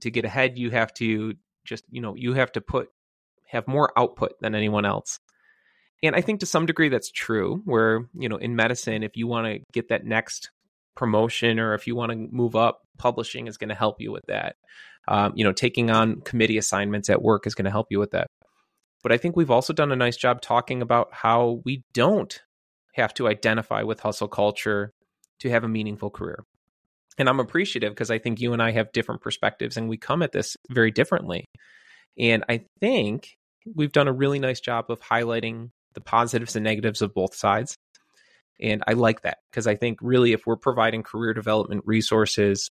To 0.02 0.12
get 0.12 0.26
ahead, 0.26 0.58
you 0.58 0.70
have 0.72 0.94
to 0.96 1.36
just, 1.64 1.84
you 1.90 2.02
know, 2.02 2.16
you 2.16 2.34
have 2.34 2.52
to 2.54 2.62
put 2.62 2.90
have 3.48 3.68
more 3.68 3.92
output 3.98 4.40
than 4.42 4.56
anyone 4.56 4.86
else. 4.86 5.20
And 6.04 6.16
I 6.16 6.22
think 6.22 6.40
to 6.40 6.46
some 6.46 6.66
degree 6.66 6.90
that's 6.90 7.12
true, 7.12 7.62
where, 7.66 8.06
you 8.14 8.28
know, 8.28 8.38
in 8.38 8.56
medicine, 8.56 9.04
if 9.04 9.16
you 9.16 9.28
want 9.28 9.46
to 9.48 9.60
get 9.72 9.90
that 9.90 10.06
next 10.06 10.50
promotion 10.96 11.60
or 11.60 11.74
if 11.74 11.88
you 11.88 11.96
want 11.96 12.12
to 12.12 12.18
move 12.32 12.56
up, 12.56 12.82
publishing 12.98 13.48
is 13.48 13.58
going 13.58 13.70
to 13.70 13.76
help 13.76 14.02
you 14.02 14.12
with 14.12 14.26
that. 14.28 14.56
Um, 15.08 15.34
you 15.36 15.44
know, 15.44 15.52
taking 15.52 15.90
on 15.90 16.22
committee 16.22 16.58
assignments 16.58 17.10
at 17.10 17.22
work 17.22 17.48
is 17.48 17.56
going 17.56 17.66
to 17.66 17.72
help 17.72 17.88
you 17.90 18.00
with 18.00 18.12
that. 18.12 18.28
But 19.04 19.12
I 19.12 19.18
think 19.18 19.36
we've 19.36 19.52
also 19.52 19.74
done 19.74 19.92
a 19.92 19.96
nice 19.96 20.16
job 20.16 20.42
talking 20.42 20.82
about 20.82 21.10
how 21.12 21.62
we 21.66 21.84
don't 21.94 22.40
have 22.94 23.14
to 23.16 23.28
identify 23.28 23.84
with 23.84 24.00
hustle 24.00 24.28
culture 24.28 24.92
to 25.40 25.50
have 25.50 25.64
a 25.64 25.68
meaningful 25.68 26.12
career. 26.12 26.44
And 27.18 27.28
I'm 27.28 27.40
appreciative 27.40 27.92
because 27.92 28.12
I 28.12 28.20
think 28.20 28.40
you 28.40 28.54
and 28.54 28.62
I 28.62 28.72
have 28.72 28.92
different 28.92 29.22
perspectives 29.22 29.76
and 29.76 29.90
we 29.90 29.98
come 29.98 30.22
at 30.22 30.32
this 30.32 30.56
very 30.70 30.92
differently. 30.92 31.46
And 32.18 32.44
I 32.48 32.66
think 32.80 33.38
we've 33.66 33.92
done 33.92 34.08
a 34.08 34.14
really 34.14 34.40
nice 34.40 34.60
job 34.60 34.86
of 34.90 35.00
highlighting 35.00 35.72
the 35.94 36.02
positives 36.02 36.56
and 36.56 36.64
negatives 36.64 37.02
of 37.02 37.14
both 37.14 37.36
sides. 37.36 37.76
And 38.62 38.84
I 38.88 38.94
like 38.94 39.22
that 39.22 39.40
because 39.50 39.68
I 39.68 39.76
think 39.76 40.00
really 40.02 40.34
if 40.34 40.46
we're 40.46 40.56
providing 40.56 41.04
career 41.04 41.34
development 41.34 41.84
resources, 41.86 42.70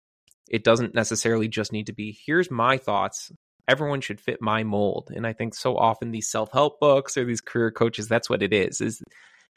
it 0.48 0.64
doesn't 0.64 0.94
necessarily 0.94 1.48
just 1.48 1.72
need 1.72 1.86
to 1.86 1.92
be 1.92 2.18
here's 2.26 2.50
my 2.50 2.78
thoughts. 2.78 3.30
Everyone 3.66 4.00
should 4.00 4.20
fit 4.20 4.42
my 4.42 4.62
mold. 4.62 5.10
And 5.14 5.26
I 5.26 5.32
think 5.32 5.54
so 5.54 5.76
often 5.76 6.10
these 6.10 6.30
self-help 6.30 6.80
books 6.80 7.16
or 7.16 7.24
these 7.24 7.40
career 7.40 7.70
coaches, 7.70 8.08
that's 8.08 8.28
what 8.28 8.42
it 8.42 8.52
is, 8.52 8.80
is 8.80 9.02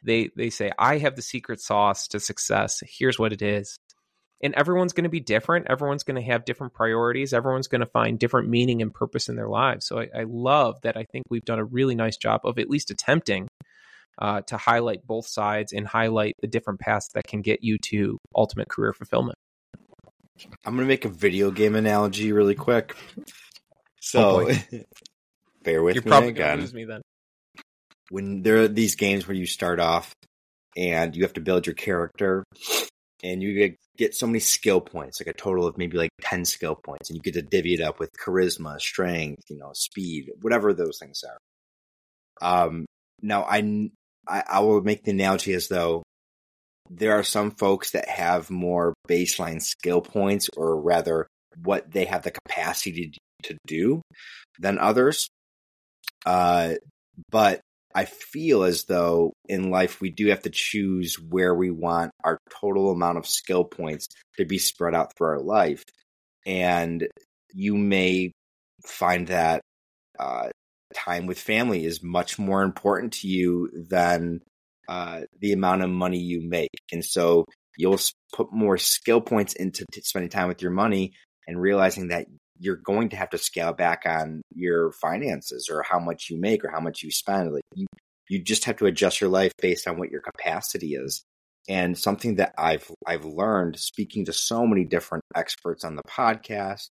they 0.03 0.29
they 0.35 0.49
say, 0.49 0.71
I 0.77 0.97
have 0.99 1.15
the 1.15 1.21
secret 1.21 1.59
sauce 1.59 2.07
to 2.09 2.19
success. 2.19 2.81
Here's 2.85 3.19
what 3.19 3.33
it 3.33 3.41
is. 3.41 3.77
And 4.41 4.53
everyone's 4.53 4.93
going 4.93 5.05
to 5.05 5.09
be 5.09 5.19
different. 5.19 5.65
Everyone's 5.67 6.03
going 6.03 6.21
to 6.21 6.31
have 6.31 6.45
different 6.45 6.73
priorities. 6.73 7.33
Everyone's 7.33 7.67
going 7.67 7.81
to 7.81 7.87
find 7.87 8.19
different 8.19 8.49
meaning 8.49 8.81
and 8.81 8.93
purpose 8.93 9.29
in 9.29 9.35
their 9.35 9.49
lives. 9.49 9.87
So 9.87 9.99
I, 9.99 10.09
I 10.15 10.23
love 10.27 10.79
that 10.83 10.95
I 10.95 11.05
think 11.11 11.25
we've 11.29 11.43
done 11.43 11.59
a 11.59 11.65
really 11.65 11.95
nice 11.95 12.17
job 12.17 12.41
of 12.43 12.59
at 12.59 12.69
least 12.69 12.91
attempting 12.91 13.46
uh, 14.19 14.41
to 14.41 14.57
highlight 14.57 15.05
both 15.05 15.27
sides 15.27 15.73
and 15.73 15.87
highlight 15.87 16.35
the 16.41 16.47
different 16.47 16.79
paths 16.79 17.09
that 17.13 17.25
can 17.27 17.41
get 17.41 17.63
you 17.63 17.77
to 17.89 18.17
ultimate 18.35 18.69
career 18.69 18.93
fulfillment. 18.93 19.35
I'm 20.65 20.75
going 20.75 20.85
to 20.85 20.87
make 20.87 21.05
a 21.05 21.09
video 21.09 21.51
game 21.51 21.75
analogy 21.75 22.31
really 22.31 22.55
quick. 22.55 22.95
So, 23.99 24.49
oh 24.49 24.55
bear 25.63 25.81
with 25.81 25.95
You're 25.95 26.03
me 26.03 26.09
probably 26.09 26.29
again. 26.29 26.59
Lose 26.59 26.73
me 26.73 26.85
then. 26.85 27.01
When 28.09 28.41
there 28.41 28.57
are 28.57 28.67
these 28.67 28.95
games 28.95 29.27
where 29.27 29.35
you 29.35 29.45
start 29.45 29.79
off 29.79 30.13
and 30.77 31.15
you 31.15 31.23
have 31.23 31.33
to 31.33 31.41
build 31.41 31.65
your 31.65 31.73
character, 31.73 32.43
and 33.23 33.41
you 33.41 33.53
get, 33.53 33.75
get 33.97 34.15
so 34.15 34.27
many 34.27 34.39
skill 34.39 34.79
points, 34.79 35.19
like 35.19 35.27
a 35.27 35.33
total 35.33 35.65
of 35.65 35.77
maybe 35.77 35.97
like 35.97 36.11
10 36.21 36.45
skill 36.45 36.75
points, 36.75 37.09
and 37.09 37.17
you 37.17 37.21
get 37.21 37.33
to 37.33 37.41
divvy 37.41 37.73
it 37.73 37.81
up 37.81 37.99
with 37.99 38.11
charisma, 38.13 38.79
strength, 38.79 39.43
you 39.49 39.57
know, 39.57 39.71
speed, 39.73 40.31
whatever 40.41 40.73
those 40.73 40.99
things 40.99 41.23
are. 41.23 42.67
Um, 42.67 42.85
now 43.21 43.43
I, 43.43 43.89
I, 44.27 44.43
I 44.47 44.59
will 44.59 44.81
make 44.81 45.03
the 45.03 45.11
analogy 45.11 45.53
as 45.53 45.67
though 45.67 46.03
there 46.89 47.13
are 47.13 47.23
some 47.23 47.51
folks 47.51 47.91
that 47.91 48.07
have 48.07 48.49
more 48.49 48.93
baseline 49.07 49.61
skill 49.61 50.01
points, 50.01 50.49
or 50.55 50.79
rather, 50.79 51.27
what 51.63 51.91
they 51.91 52.05
have 52.05 52.23
the 52.23 52.31
capacity 52.31 53.11
to, 53.43 53.53
to 53.53 53.57
do 53.65 54.01
than 54.59 54.79
others. 54.79 55.27
Uh, 56.25 56.75
but 57.31 57.61
I 57.95 58.05
feel 58.05 58.63
as 58.63 58.83
though 58.83 59.33
in 59.49 59.71
life 59.71 60.01
we 60.01 60.11
do 60.11 60.27
have 60.27 60.43
to 60.43 60.49
choose 60.49 61.19
where 61.19 61.53
we 61.55 61.71
want 61.71 62.11
our 62.23 62.37
total 62.49 62.91
amount 62.91 63.17
of 63.17 63.25
skill 63.25 63.63
points 63.63 64.07
to 64.37 64.45
be 64.45 64.59
spread 64.59 64.93
out 64.93 65.13
through 65.17 65.27
our 65.27 65.39
life. 65.39 65.83
And 66.45 67.07
you 67.53 67.75
may 67.75 68.31
find 68.85 69.27
that 69.27 69.61
uh, 70.19 70.49
time 70.93 71.25
with 71.25 71.39
family 71.39 71.85
is 71.85 72.03
much 72.03 72.39
more 72.39 72.63
important 72.63 73.13
to 73.13 73.27
you 73.27 73.69
than 73.89 74.41
uh, 74.87 75.21
the 75.39 75.53
amount 75.53 75.83
of 75.83 75.89
money 75.89 76.19
you 76.19 76.41
make. 76.41 76.69
And 76.91 77.03
so 77.03 77.45
you'll 77.77 77.99
put 78.33 78.51
more 78.51 78.77
skill 78.77 79.21
points 79.21 79.53
into 79.53 79.85
spending 80.01 80.29
time 80.29 80.47
with 80.47 80.61
your 80.61 80.71
money 80.71 81.13
and 81.47 81.61
realizing 81.61 82.09
that 82.09 82.27
you're 82.59 82.77
going 82.77 83.09
to 83.09 83.15
have 83.15 83.29
to 83.29 83.37
scale 83.37 83.73
back 83.73 84.03
on 84.05 84.41
your 84.53 84.91
finances 84.91 85.69
or 85.71 85.83
how 85.83 85.99
much 85.99 86.29
you 86.29 86.39
make 86.39 86.63
or 86.63 86.71
how 86.71 86.79
much 86.79 87.03
you 87.03 87.11
spend. 87.11 87.53
Like 87.53 87.63
you, 87.75 87.85
you 88.29 88.43
just 88.43 88.65
have 88.65 88.77
to 88.77 88.85
adjust 88.85 89.21
your 89.21 89.29
life 89.29 89.51
based 89.61 89.87
on 89.87 89.97
what 89.97 90.09
your 90.09 90.21
capacity 90.21 90.95
is. 90.95 91.23
And 91.69 91.97
something 91.97 92.35
that 92.35 92.53
I've 92.57 92.89
I've 93.05 93.25
learned 93.25 93.77
speaking 93.77 94.25
to 94.25 94.33
so 94.33 94.65
many 94.65 94.85
different 94.85 95.25
experts 95.35 95.83
on 95.83 95.97
the 95.97 96.03
podcast, 96.09 96.87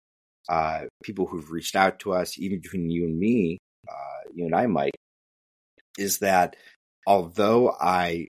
uh, 0.50 0.82
people 1.04 1.28
who've 1.28 1.52
reached 1.52 1.76
out 1.76 2.00
to 2.00 2.14
us, 2.14 2.40
even 2.40 2.60
between 2.60 2.90
you 2.90 3.06
and 3.06 3.20
me, 3.20 3.60
uh, 3.88 4.30
you 4.34 4.46
and 4.46 4.56
I, 4.56 4.68
Mike, 4.68 4.96
is 5.98 6.20
that 6.20 6.56
although 7.06 7.72
I 7.80 8.28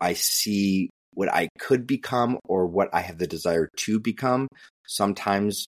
I 0.00 0.14
see 0.14 0.90
what 1.14 1.32
I 1.32 1.48
could 1.58 1.86
become 1.86 2.38
or 2.44 2.66
what 2.66 2.90
I 2.92 3.00
have 3.00 3.18
the 3.18 3.26
desire 3.26 3.70
to 3.78 3.98
become, 3.98 4.48
sometimes 4.86 5.66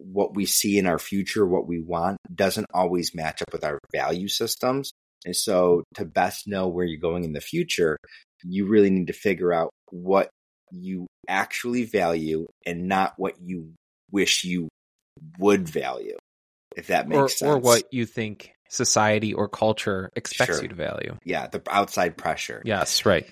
what 0.00 0.34
we 0.34 0.44
see 0.44 0.78
in 0.78 0.86
our 0.86 0.98
future, 0.98 1.46
what 1.46 1.66
we 1.66 1.80
want, 1.80 2.18
doesn't 2.34 2.66
always 2.74 3.14
match 3.14 3.42
up 3.42 3.52
with 3.52 3.64
our 3.64 3.78
value 3.92 4.28
systems. 4.28 4.92
And 5.24 5.36
so, 5.36 5.84
to 5.94 6.04
best 6.04 6.46
know 6.46 6.68
where 6.68 6.84
you're 6.84 7.00
going 7.00 7.24
in 7.24 7.32
the 7.32 7.40
future, 7.40 7.96
you 8.42 8.66
really 8.66 8.90
need 8.90 9.06
to 9.06 9.12
figure 9.12 9.52
out 9.52 9.70
what 9.90 10.28
you 10.70 11.06
actually 11.28 11.84
value 11.84 12.46
and 12.66 12.88
not 12.88 13.14
what 13.16 13.34
you 13.40 13.72
wish 14.10 14.44
you 14.44 14.68
would 15.38 15.68
value, 15.68 16.16
if 16.76 16.88
that 16.88 17.08
makes 17.08 17.18
or, 17.18 17.28
sense. 17.28 17.48
Or 17.50 17.58
what 17.58 17.84
you 17.92 18.04
think 18.04 18.52
society 18.72 19.34
or 19.34 19.48
culture 19.48 20.10
expects 20.16 20.54
Sure. 20.54 20.62
you 20.62 20.68
to 20.68 20.74
value. 20.74 21.18
Yeah, 21.24 21.46
the 21.46 21.62
outside 21.70 22.16
pressure. 22.16 22.62
Yes, 22.64 23.04
right. 23.04 23.26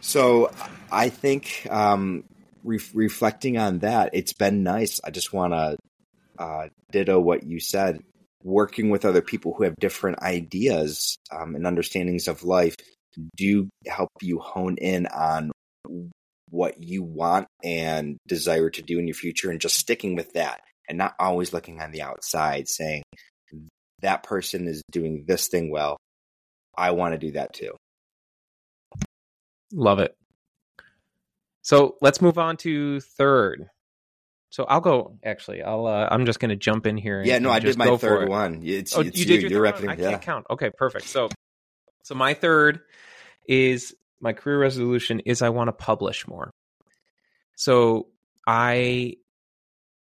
So 0.00 0.52
I 0.92 1.08
think 1.08 1.66
um, 1.70 2.24
re- 2.62 2.78
reflecting 2.92 3.56
on 3.56 3.78
that, 3.80 4.10
it's 4.12 4.34
been 4.34 4.62
nice. 4.62 5.00
I 5.02 5.10
just 5.10 5.32
want 5.32 5.54
to 5.54 5.76
uh, 6.38 6.68
ditto 6.92 7.18
what 7.18 7.44
you 7.44 7.60
said. 7.60 8.00
Working 8.42 8.90
with 8.90 9.06
other 9.06 9.22
people 9.22 9.54
who 9.54 9.64
have 9.64 9.74
different 9.80 10.18
ideas 10.22 11.16
um, 11.32 11.54
and 11.54 11.66
understandings 11.66 12.28
of 12.28 12.44
life 12.44 12.76
do 13.36 13.70
help 13.86 14.10
you 14.20 14.38
hone 14.38 14.76
in 14.76 15.06
on 15.06 15.50
what 16.50 16.82
you 16.82 17.02
want 17.02 17.46
and 17.62 18.18
desire 18.28 18.68
to 18.68 18.82
do 18.82 18.98
in 18.98 19.06
your 19.06 19.14
future 19.14 19.50
and 19.50 19.60
just 19.62 19.78
sticking 19.78 20.14
with 20.14 20.34
that 20.34 20.60
and 20.90 20.98
not 20.98 21.14
always 21.18 21.54
looking 21.54 21.80
on 21.80 21.90
the 21.90 22.02
outside 22.02 22.68
saying 22.68 23.02
that 24.04 24.22
person 24.22 24.68
is 24.68 24.82
doing 24.90 25.24
this 25.26 25.48
thing 25.48 25.70
well. 25.70 25.96
I 26.76 26.92
want 26.92 27.12
to 27.14 27.18
do 27.18 27.32
that 27.32 27.52
too. 27.52 27.72
Love 29.72 29.98
it. 29.98 30.14
So 31.62 31.96
let's 32.00 32.20
move 32.20 32.38
on 32.38 32.56
to 32.58 33.00
third. 33.00 33.68
So 34.50 34.64
I'll 34.64 34.80
go. 34.80 35.18
Actually, 35.24 35.62
I'll. 35.62 35.86
Uh, 35.86 36.06
I'm 36.10 36.26
just 36.26 36.38
going 36.38 36.50
to 36.50 36.56
jump 36.56 36.86
in 36.86 36.96
here. 36.96 37.18
And, 37.18 37.26
Yeah, 37.26 37.38
no, 37.38 37.50
I 37.50 37.58
did 37.58 37.76
my 37.76 37.96
third 37.96 38.24
it. 38.24 38.28
one. 38.28 38.62
It's, 38.62 38.96
Oh, 38.96 39.00
it's 39.00 39.18
you 39.18 39.24
did 39.24 39.42
your 39.42 39.50
You're? 39.50 39.66
I 39.66 39.94
yeah. 39.94 40.10
can't 40.10 40.22
count. 40.22 40.46
Okay, 40.50 40.70
perfect. 40.70 41.08
So, 41.08 41.28
so 42.02 42.14
my 42.14 42.34
third 42.34 42.80
is 43.48 43.96
my 44.20 44.32
career 44.32 44.58
resolution 44.60 45.20
is 45.20 45.42
I 45.42 45.48
want 45.48 45.68
to 45.68 45.72
publish 45.72 46.28
more. 46.28 46.50
So 47.56 48.08
I 48.46 49.16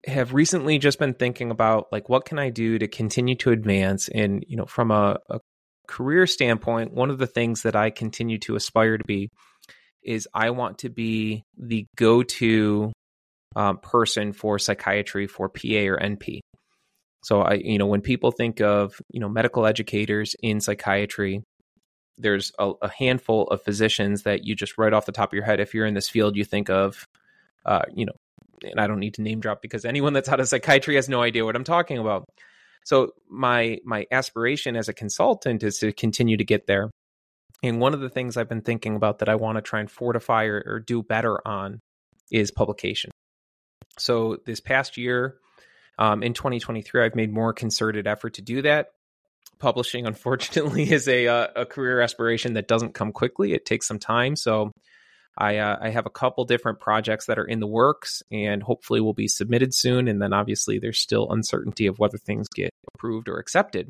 have 0.06 0.32
recently 0.32 0.78
just 0.78 0.98
been 0.98 1.14
thinking 1.14 1.50
about 1.50 1.86
like 1.92 2.08
what 2.08 2.24
can 2.24 2.38
I 2.38 2.50
do 2.50 2.78
to 2.78 2.88
continue 2.88 3.34
to 3.36 3.50
advance 3.50 4.08
and 4.08 4.44
you 4.48 4.56
know 4.56 4.64
from 4.64 4.90
a, 4.90 5.18
a 5.28 5.40
career 5.86 6.26
standpoint 6.26 6.94
one 6.94 7.10
of 7.10 7.18
the 7.18 7.26
things 7.26 7.62
that 7.62 7.76
I 7.76 7.90
continue 7.90 8.38
to 8.40 8.56
aspire 8.56 8.96
to 8.96 9.04
be 9.04 9.28
is 10.02 10.26
I 10.32 10.50
want 10.50 10.78
to 10.78 10.88
be 10.88 11.42
the 11.58 11.84
go-to 11.96 12.92
um, 13.56 13.78
person 13.78 14.32
for 14.32 14.58
psychiatry 14.58 15.26
for 15.26 15.48
PA 15.48 15.84
or 15.88 15.98
NP. 15.98 16.40
So 17.22 17.42
I, 17.42 17.54
you 17.54 17.78
know, 17.78 17.86
when 17.86 18.00
people 18.00 18.30
think 18.30 18.60
of 18.60 18.94
you 19.10 19.20
know 19.20 19.28
medical 19.28 19.66
educators 19.66 20.34
in 20.42 20.60
psychiatry, 20.60 21.42
there's 22.16 22.52
a, 22.58 22.72
a 22.82 22.88
handful 22.88 23.44
of 23.48 23.62
physicians 23.62 24.22
that 24.22 24.44
you 24.44 24.54
just 24.54 24.78
right 24.78 24.92
off 24.92 25.06
the 25.06 25.12
top 25.12 25.30
of 25.30 25.34
your 25.34 25.44
head, 25.44 25.60
if 25.60 25.74
you're 25.74 25.86
in 25.86 25.94
this 25.94 26.08
field, 26.08 26.36
you 26.36 26.44
think 26.44 26.70
of, 26.70 27.04
uh, 27.66 27.82
you 27.94 28.06
know, 28.06 28.12
and 28.62 28.80
I 28.80 28.86
don't 28.86 29.00
need 29.00 29.14
to 29.14 29.22
name 29.22 29.40
drop 29.40 29.62
because 29.62 29.84
anyone 29.84 30.12
that's 30.12 30.28
out 30.28 30.40
of 30.40 30.48
psychiatry 30.48 30.96
has 30.96 31.08
no 31.08 31.22
idea 31.22 31.44
what 31.44 31.56
I'm 31.56 31.64
talking 31.64 31.98
about. 31.98 32.24
So 32.84 33.12
my 33.28 33.78
my 33.84 34.06
aspiration 34.10 34.76
as 34.76 34.88
a 34.88 34.94
consultant 34.94 35.62
is 35.62 35.78
to 35.78 35.92
continue 35.92 36.36
to 36.36 36.44
get 36.44 36.66
there. 36.66 36.90
And 37.62 37.80
one 37.80 37.92
of 37.92 38.00
the 38.00 38.08
things 38.08 38.36
I've 38.36 38.48
been 38.48 38.62
thinking 38.62 38.96
about 38.96 39.18
that 39.18 39.28
I 39.28 39.34
want 39.34 39.56
to 39.56 39.62
try 39.62 39.80
and 39.80 39.90
fortify 39.90 40.44
or, 40.44 40.62
or 40.66 40.80
do 40.80 41.02
better 41.02 41.46
on 41.46 41.80
is 42.30 42.50
publication. 42.50 43.10
So 43.98 44.38
this 44.46 44.60
past 44.60 44.96
year, 44.96 45.36
um, 45.98 46.22
in 46.22 46.32
2023, 46.32 47.04
I've 47.04 47.14
made 47.14 47.32
more 47.32 47.52
concerted 47.52 48.06
effort 48.06 48.34
to 48.34 48.42
do 48.42 48.62
that. 48.62 48.88
Publishing, 49.58 50.06
unfortunately, 50.06 50.90
is 50.90 51.06
a 51.06 51.26
uh, 51.28 51.48
a 51.56 51.66
career 51.66 52.00
aspiration 52.00 52.54
that 52.54 52.68
doesn't 52.68 52.94
come 52.94 53.12
quickly. 53.12 53.52
It 53.52 53.66
takes 53.66 53.86
some 53.86 53.98
time. 53.98 54.36
So 54.36 54.72
I 55.38 55.58
uh, 55.58 55.78
I 55.80 55.90
have 55.90 56.06
a 56.06 56.10
couple 56.10 56.44
different 56.44 56.80
projects 56.80 57.26
that 57.26 57.38
are 57.38 57.44
in 57.44 57.60
the 57.60 57.66
works, 57.66 58.22
and 58.30 58.62
hopefully 58.62 59.00
will 59.00 59.14
be 59.14 59.28
submitted 59.28 59.74
soon. 59.74 60.08
And 60.08 60.20
then 60.20 60.32
obviously, 60.32 60.78
there's 60.78 60.98
still 60.98 61.30
uncertainty 61.30 61.86
of 61.86 61.98
whether 61.98 62.18
things 62.18 62.48
get 62.48 62.70
approved 62.94 63.28
or 63.28 63.38
accepted. 63.38 63.88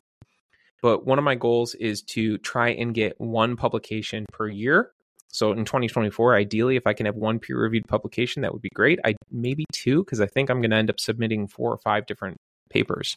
But 0.83 1.07
one 1.07 1.18
of 1.18 1.24
my 1.24 1.35
goals 1.35 1.74
is 1.74 2.03
to 2.03 2.38
try 2.38 2.70
and 2.70 2.94
get 2.94 3.20
one 3.20 3.57
publication 3.57 4.26
per 4.33 4.48
year. 4.48 4.92
So 5.29 5.53
in 5.53 5.64
2024, 5.64 6.35
ideally, 6.35 6.76
if 6.76 6.87
I 6.87 6.92
can 6.92 7.07
have 7.07 7.14
one 7.14 7.38
peer 7.38 7.61
reviewed 7.61 7.87
publication, 7.87 8.42
that 8.42 8.53
would 8.53 8.62
be 8.62 8.70
great. 8.74 8.98
I 9.05 9.14
maybe 9.31 9.64
two 9.72 10.03
because 10.05 10.20
I 10.20 10.26
think 10.26 10.50
I'm 10.50 10.61
going 10.61 10.70
to 10.70 10.76
end 10.76 10.90
up 10.90 10.98
submitting 10.98 11.46
four 11.46 11.72
or 11.72 11.79
five 11.79 12.07
different 12.07 12.38
papers. 12.68 13.16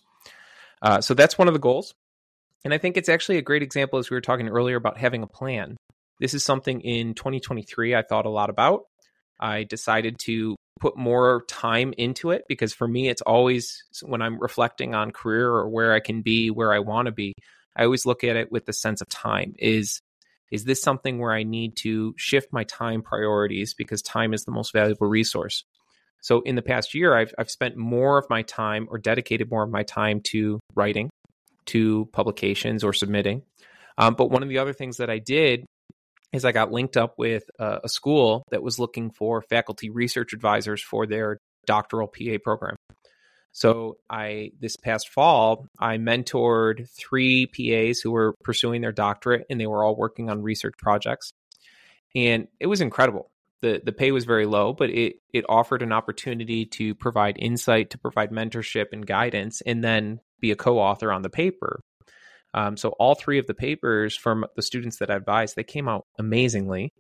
Uh, 0.81 1.01
so 1.01 1.13
that's 1.13 1.37
one 1.37 1.47
of 1.47 1.53
the 1.53 1.59
goals. 1.59 1.93
And 2.63 2.73
I 2.73 2.77
think 2.77 2.97
it's 2.97 3.09
actually 3.09 3.37
a 3.37 3.41
great 3.41 3.63
example, 3.63 3.99
as 3.99 4.09
we 4.09 4.15
were 4.15 4.21
talking 4.21 4.47
earlier, 4.47 4.75
about 4.75 4.97
having 4.97 5.23
a 5.23 5.27
plan. 5.27 5.75
This 6.19 6.33
is 6.33 6.43
something 6.43 6.81
in 6.81 7.13
2023 7.13 7.95
I 7.95 8.01
thought 8.01 8.25
a 8.25 8.29
lot 8.29 8.49
about. 8.49 8.83
I 9.39 9.63
decided 9.63 10.19
to 10.19 10.55
put 10.79 10.97
more 10.97 11.43
time 11.47 11.93
into 11.97 12.31
it 12.31 12.43
because 12.47 12.73
for 12.73 12.87
me, 12.87 13.09
it's 13.09 13.21
always 13.21 13.83
when 14.01 14.21
I'm 14.21 14.39
reflecting 14.39 14.93
on 14.93 15.11
career 15.11 15.49
or 15.49 15.69
where 15.69 15.93
I 15.93 15.99
can 15.99 16.21
be, 16.21 16.49
where 16.49 16.73
I 16.73 16.79
want 16.79 17.07
to 17.07 17.11
be, 17.11 17.33
I 17.75 17.85
always 17.85 18.05
look 18.05 18.23
at 18.23 18.35
it 18.35 18.51
with 18.51 18.65
the 18.65 18.73
sense 18.73 19.01
of 19.01 19.09
time. 19.09 19.55
Is 19.59 19.99
is 20.51 20.65
this 20.65 20.81
something 20.81 21.19
where 21.19 21.33
I 21.33 21.43
need 21.43 21.75
to 21.77 22.13
shift 22.15 22.53
my 22.53 22.63
time 22.65 23.01
priorities 23.01 23.73
because 23.73 24.01
time 24.01 24.33
is 24.33 24.43
the 24.43 24.51
most 24.51 24.71
valuable 24.71 25.07
resource? 25.07 25.63
So 26.21 26.41
in 26.41 26.55
the 26.55 26.61
past 26.61 26.93
year, 26.93 27.15
I've 27.15 27.33
I've 27.37 27.49
spent 27.49 27.75
more 27.75 28.17
of 28.17 28.29
my 28.29 28.43
time 28.43 28.87
or 28.89 28.97
dedicated 28.97 29.49
more 29.49 29.63
of 29.63 29.71
my 29.71 29.83
time 29.83 30.21
to 30.25 30.59
writing, 30.75 31.09
to 31.67 32.07
publications 32.13 32.83
or 32.83 32.93
submitting. 32.93 33.43
Um, 33.97 34.15
but 34.15 34.31
one 34.31 34.43
of 34.43 34.49
the 34.49 34.57
other 34.57 34.73
things 34.73 34.97
that 34.97 35.09
I 35.09 35.19
did 35.19 35.65
is 36.33 36.43
I 36.45 36.51
got 36.51 36.71
linked 36.71 36.97
up 36.97 37.13
with 37.17 37.43
a, 37.59 37.87
school 37.87 38.43
that 38.51 38.63
was 38.63 38.79
looking 38.79 39.11
for 39.11 39.41
faculty 39.43 39.89
research 39.89 40.33
advisors 40.33 40.81
for 40.81 41.05
their 41.05 41.37
doctoral 41.65 42.07
PA 42.07 42.37
program. 42.43 42.75
So 43.53 43.97
I 44.09 44.51
this 44.59 44.75
past 44.75 45.09
fall 45.09 45.67
I 45.79 45.97
mentored 45.97 46.89
three 46.89 47.45
PAs 47.45 47.99
who 47.99 48.11
were 48.11 48.33
pursuing 48.43 48.81
their 48.81 48.91
doctorate 48.91 49.45
and 49.49 49.61
they 49.61 49.67
were 49.67 49.83
all 49.83 49.95
working 49.95 50.29
on 50.29 50.41
research 50.41 50.73
projects. 50.79 51.31
And 52.15 52.47
it 52.59 52.65
was 52.65 52.81
incredible. 52.81 53.29
The 53.61 53.79
the 53.83 53.91
pay 53.91 54.11
was 54.11 54.25
very 54.25 54.47
low, 54.47 54.73
but 54.73 54.89
it 54.89 55.17
it 55.31 55.45
offered 55.47 55.83
an 55.83 55.93
opportunity 55.93 56.65
to 56.65 56.95
provide 56.95 57.37
insight, 57.37 57.91
to 57.91 57.99
provide 57.99 58.31
mentorship 58.31 58.87
and 58.91 59.05
guidance, 59.05 59.61
and 59.61 59.83
then 59.83 60.19
be 60.41 60.51
a 60.51 60.55
co-author 60.55 61.11
on 61.11 61.21
the 61.21 61.29
paper. 61.29 61.79
Um, 62.53 62.77
so 62.77 62.89
all 62.99 63.15
three 63.15 63.39
of 63.39 63.47
the 63.47 63.53
papers 63.53 64.15
from 64.15 64.45
the 64.55 64.61
students 64.61 64.97
that 64.97 65.09
I 65.09 65.15
advised, 65.15 65.55
they 65.55 65.63
came 65.63 65.87
out 65.87 66.05
amazingly. 66.19 66.93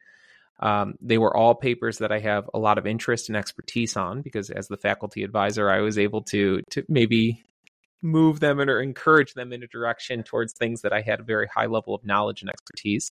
Um, 0.59 0.95
they 1.01 1.17
were 1.17 1.35
all 1.35 1.55
papers 1.55 1.97
that 1.97 2.11
I 2.11 2.19
have 2.19 2.49
a 2.53 2.59
lot 2.59 2.77
of 2.77 2.87
interest 2.87 3.29
and 3.29 3.35
expertise 3.35 3.97
on 3.97 4.21
because 4.21 4.49
as 4.49 4.67
the 4.67 4.77
faculty 4.77 5.23
advisor, 5.23 5.69
I 5.69 5.81
was 5.81 5.97
able 5.97 6.23
to 6.23 6.61
to 6.71 6.83
maybe 6.87 7.43
move 8.01 8.39
them 8.39 8.59
or 8.59 8.81
encourage 8.81 9.33
them 9.33 9.53
in 9.53 9.63
a 9.63 9.67
direction 9.67 10.23
towards 10.23 10.53
things 10.53 10.81
that 10.81 10.93
I 10.93 11.01
had 11.01 11.21
a 11.21 11.23
very 11.23 11.47
high 11.47 11.65
level 11.67 11.95
of 11.95 12.05
knowledge 12.05 12.41
and 12.41 12.49
expertise. 12.49 13.11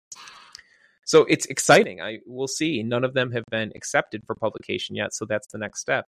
So 1.05 1.25
it's 1.29 1.47
exciting. 1.47 2.01
I 2.01 2.19
will 2.27 2.49
see. 2.49 2.83
None 2.83 3.05
of 3.05 3.15
them 3.15 3.33
have 3.33 3.45
been 3.51 3.73
accepted 3.77 4.23
for 4.27 4.35
publication 4.35 4.97
yet, 4.97 5.15
so 5.15 5.25
that's 5.25 5.47
the 5.49 5.59
next 5.59 5.81
step. 5.81 6.07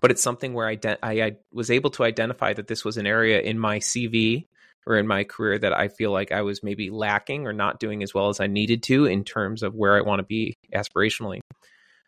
But 0.00 0.10
it's 0.10 0.22
something 0.22 0.54
where 0.54 0.66
I, 0.66 0.74
de- 0.74 1.04
I, 1.04 1.22
I 1.22 1.32
was 1.52 1.70
able 1.70 1.90
to 1.90 2.04
identify 2.04 2.54
that 2.54 2.66
this 2.66 2.84
was 2.84 2.96
an 2.96 3.06
area 3.06 3.40
in 3.40 3.58
my 3.58 3.78
CV 3.78 4.46
or 4.86 4.96
in 4.96 5.06
my 5.06 5.24
career 5.24 5.58
that 5.58 5.72
I 5.72 5.88
feel 5.88 6.10
like 6.10 6.32
I 6.32 6.42
was 6.42 6.62
maybe 6.62 6.90
lacking 6.90 7.46
or 7.46 7.52
not 7.52 7.80
doing 7.80 8.02
as 8.02 8.12
well 8.12 8.28
as 8.28 8.40
I 8.40 8.46
needed 8.46 8.82
to 8.84 9.06
in 9.06 9.24
terms 9.24 9.62
of 9.62 9.74
where 9.74 9.96
I 9.96 10.00
want 10.00 10.20
to 10.20 10.24
be 10.24 10.54
aspirationally. 10.74 11.40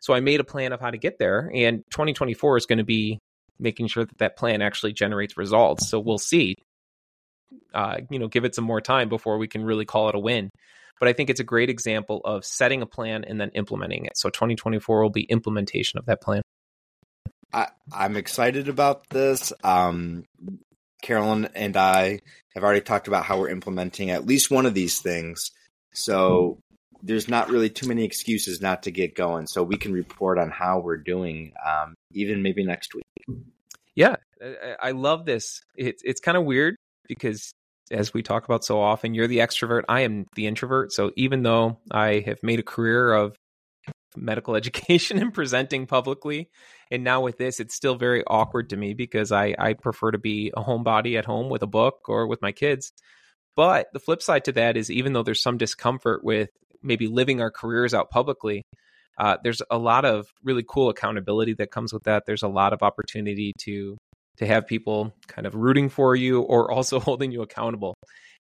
So 0.01 0.13
I 0.13 0.19
made 0.19 0.39
a 0.39 0.43
plan 0.43 0.73
of 0.73 0.81
how 0.81 0.91
to 0.91 0.97
get 0.97 1.17
there, 1.17 1.49
and 1.53 1.83
2024 1.91 2.57
is 2.57 2.65
going 2.65 2.77
to 2.77 2.83
be 2.83 3.19
making 3.59 3.87
sure 3.87 4.05
that 4.05 4.17
that 4.19 4.37
plan 4.37 4.61
actually 4.61 4.93
generates 4.93 5.37
results. 5.37 5.87
So 5.87 5.99
we'll 5.99 6.17
see. 6.17 6.55
Uh, 7.73 7.97
you 8.09 8.19
know, 8.19 8.27
give 8.27 8.45
it 8.45 8.55
some 8.55 8.65
more 8.65 8.81
time 8.81 9.09
before 9.09 9.37
we 9.37 9.47
can 9.47 9.63
really 9.63 9.85
call 9.85 10.09
it 10.09 10.15
a 10.15 10.19
win. 10.19 10.49
But 10.99 11.09
I 11.09 11.13
think 11.13 11.29
it's 11.29 11.39
a 11.39 11.45
great 11.45 11.69
example 11.69 12.21
of 12.23 12.45
setting 12.45 12.81
a 12.81 12.85
plan 12.85 13.23
and 13.23 13.39
then 13.39 13.49
implementing 13.53 14.05
it. 14.05 14.17
So 14.17 14.29
2024 14.29 15.01
will 15.01 15.09
be 15.09 15.23
implementation 15.23 15.99
of 15.99 16.05
that 16.05 16.21
plan. 16.21 16.41
I, 17.53 17.67
am 17.93 18.17
excited 18.17 18.69
about 18.69 19.09
this. 19.09 19.53
Um, 19.63 20.25
Carolyn 21.05 21.49
and 21.53 21.77
I 21.77 22.19
have 22.55 22.63
already 22.63 22.81
talked 22.81 23.07
about 23.07 23.25
how 23.25 23.39
we're 23.39 23.49
implementing 23.49 24.09
at 24.09 24.25
least 24.25 24.49
one 24.49 24.65
of 24.65 24.73
these 24.73 24.99
things. 24.99 25.51
So 25.93 26.57
there's 27.03 27.27
not 27.27 27.49
really 27.49 27.69
too 27.69 27.87
many 27.87 28.03
excuses 28.03 28.59
not 28.59 28.83
to 28.83 28.91
get 28.91 29.13
going. 29.13 29.45
So 29.45 29.61
we 29.61 29.77
can 29.77 29.93
report 29.93 30.39
on 30.39 30.49
how 30.49 30.79
we're 30.79 30.97
doing, 30.97 31.53
um, 31.63 31.93
even 32.11 32.41
maybe 32.41 32.65
next 32.65 32.95
week. 32.95 33.03
Yeah, 33.93 34.15
I 34.81 34.91
love 34.91 35.25
this. 35.25 35.61
It's 35.75 36.01
it's 36.03 36.19
kind 36.19 36.37
of 36.37 36.43
weird 36.43 36.75
because 37.07 37.53
as 37.91 38.13
we 38.13 38.23
talk 38.23 38.45
about 38.45 38.65
so 38.65 38.81
often, 38.81 39.13
you're 39.13 39.27
the 39.27 39.37
extrovert. 39.37 39.83
I 39.87 40.01
am 40.01 40.25
the 40.35 40.47
introvert. 40.47 40.91
So 40.91 41.11
even 41.15 41.43
though 41.43 41.77
I 41.91 42.23
have 42.25 42.41
made 42.41 42.59
a 42.59 42.63
career 42.63 43.13
of 43.13 43.37
medical 44.15 44.55
education 44.57 45.19
and 45.19 45.33
presenting 45.33 45.87
publicly. 45.87 46.49
And 46.91 47.03
now 47.03 47.21
with 47.21 47.37
this, 47.37 47.59
it's 47.59 47.75
still 47.75 47.95
very 47.95 48.23
awkward 48.25 48.69
to 48.69 48.77
me 48.77 48.93
because 48.93 49.31
I, 49.31 49.55
I 49.57 49.73
prefer 49.73 50.11
to 50.11 50.17
be 50.17 50.51
a 50.55 50.63
homebody 50.63 51.17
at 51.17 51.25
home 51.25 51.49
with 51.49 51.63
a 51.63 51.67
book 51.67 52.07
or 52.07 52.27
with 52.27 52.41
my 52.41 52.51
kids. 52.51 52.91
But 53.55 53.87
the 53.93 53.99
flip 53.99 54.21
side 54.21 54.45
to 54.45 54.51
that 54.53 54.77
is 54.77 54.91
even 54.91 55.13
though 55.13 55.23
there's 55.23 55.41
some 55.41 55.57
discomfort 55.57 56.23
with 56.23 56.49
maybe 56.83 57.07
living 57.07 57.41
our 57.41 57.51
careers 57.51 57.93
out 57.93 58.09
publicly, 58.11 58.63
uh, 59.17 59.37
there's 59.43 59.61
a 59.71 59.77
lot 59.77 60.05
of 60.05 60.27
really 60.43 60.63
cool 60.67 60.89
accountability 60.89 61.53
that 61.53 61.71
comes 61.71 61.93
with 61.93 62.03
that. 62.03 62.23
There's 62.25 62.43
a 62.43 62.49
lot 62.49 62.73
of 62.73 62.83
opportunity 62.83 63.53
to 63.61 63.97
to 64.37 64.45
have 64.45 64.67
people 64.67 65.13
kind 65.27 65.47
of 65.47 65.55
rooting 65.55 65.87
for 65.87 66.13
you 66.13 66.41
or 66.41 66.69
also 66.73 66.99
holding 66.99 67.31
you 67.31 67.41
accountable. 67.41 67.95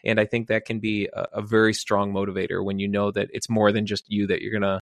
And 0.04 0.20
I 0.20 0.26
think 0.26 0.48
that 0.48 0.66
can 0.66 0.80
be 0.80 1.08
a, 1.14 1.28
a 1.34 1.42
very 1.42 1.74
strong 1.74 2.12
motivator 2.12 2.64
when 2.64 2.80
you 2.80 2.88
know 2.88 3.12
that 3.12 3.30
it's 3.32 3.50
more 3.50 3.72
than 3.72 3.86
just 3.86 4.04
you 4.08 4.28
that 4.28 4.42
you're 4.42 4.60
gonna 4.60 4.80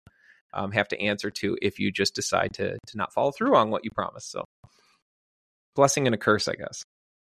um, 0.53 0.73
have 0.73 0.89
to 0.89 1.01
answer 1.01 1.31
to 1.31 1.57
if 1.63 1.79
you 1.79 1.93
just 1.93 2.15
decide 2.15 2.55
to 2.55 2.79
to 2.87 2.97
not 2.97 3.13
follow 3.13 3.31
through 3.31 3.57
on 3.57 3.71
what 3.71 3.85
you 3.85 3.91
promised. 3.91 4.31
So, 4.31 4.45
blessing 5.75 6.07
and 6.07 6.15
a 6.15 6.19
curse, 6.19 6.49
I 6.49 6.55
guess. 6.55 6.83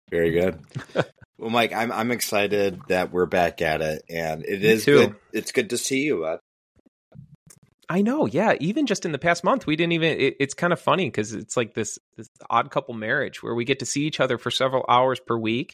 Very 0.09 0.31
good. 0.31 0.59
well, 1.37 1.49
Mike, 1.49 1.73
I'm 1.73 1.91
I'm 1.91 2.11
excited 2.11 2.79
that 2.87 3.11
we're 3.11 3.25
back 3.25 3.61
at 3.61 3.81
it, 3.81 4.03
and 4.09 4.45
it 4.45 4.61
Me 4.61 4.67
is 4.67 4.85
too. 4.85 4.97
good. 4.97 5.15
It's 5.33 5.51
good 5.51 5.69
to 5.71 5.77
see 5.77 6.03
you. 6.03 6.21
Bud. 6.21 6.39
I 7.89 8.01
know, 8.01 8.25
yeah. 8.25 8.55
Even 8.59 8.85
just 8.85 9.05
in 9.05 9.13
the 9.13 9.19
past 9.19 9.43
month, 9.43 9.65
we 9.65 9.75
didn't 9.75 9.93
even. 9.93 10.19
It, 10.19 10.35
it's 10.39 10.53
kind 10.53 10.73
of 10.73 10.79
funny 10.79 11.07
because 11.07 11.33
it's 11.33 11.55
like 11.55 11.73
this 11.73 11.97
this 12.15 12.27
odd 12.49 12.71
couple 12.71 12.93
marriage 12.93 13.41
where 13.43 13.55
we 13.55 13.65
get 13.65 13.79
to 13.79 13.85
see 13.85 14.05
each 14.05 14.19
other 14.19 14.37
for 14.37 14.51
several 14.51 14.85
hours 14.87 15.19
per 15.19 15.37
week, 15.37 15.73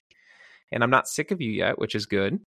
and 0.72 0.84
I'm 0.84 0.92
not 0.92 1.08
sick 1.08 1.32
of 1.32 1.42
you 1.42 1.52
yet, 1.52 1.80
which 1.80 1.96
is 1.96 2.06
good. 2.06 2.40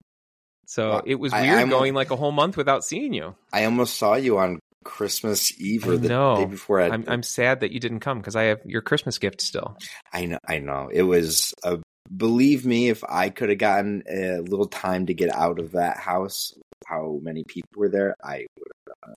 So 0.68 0.90
well, 0.90 1.04
it 1.06 1.16
was 1.16 1.32
weird 1.32 1.46
I, 1.46 1.66
going 1.68 1.94
like 1.94 2.12
a 2.12 2.16
whole 2.16 2.32
month 2.32 2.58
without 2.58 2.84
seeing 2.84 3.14
you. 3.14 3.36
I 3.54 3.66
almost 3.66 3.98
saw 3.98 4.16
you 4.16 4.40
on 4.40 4.60
Christmas 4.86 5.60
Eve 5.60 5.86
or 5.88 5.98
the 5.98 6.08
day 6.08 6.46
before. 6.46 6.80
I, 6.80 6.88
I'm, 6.88 7.04
I'm 7.08 7.24
sad 7.24 7.60
that 7.60 7.72
you 7.72 7.82
didn't 7.82 8.00
come 8.00 8.20
because 8.20 8.38
I 8.38 8.44
have 8.44 8.62
your 8.66 8.82
Christmas 8.82 9.18
gift 9.18 9.42
still. 9.42 9.78
I 10.14 10.26
know. 10.26 10.40
I 10.48 10.60
know. 10.60 10.90
It 10.90 11.02
was 11.02 11.54
a. 11.64 11.80
Believe 12.16 12.66
me, 12.68 12.90
if 12.90 13.04
I 13.04 13.30
could 13.30 13.50
have 13.50 13.58
gotten 13.58 14.04
a 14.08 14.38
little 14.38 14.68
time 14.68 15.08
to 15.08 15.16
get 15.16 15.34
out 15.34 15.60
of 15.60 15.72
that 15.72 15.98
house, 15.98 16.54
how 16.86 17.20
many 17.22 17.44
people 17.44 17.68
were 17.76 17.90
there, 17.90 18.16
I 18.24 18.46
would 18.58 18.68
have. 19.04 19.16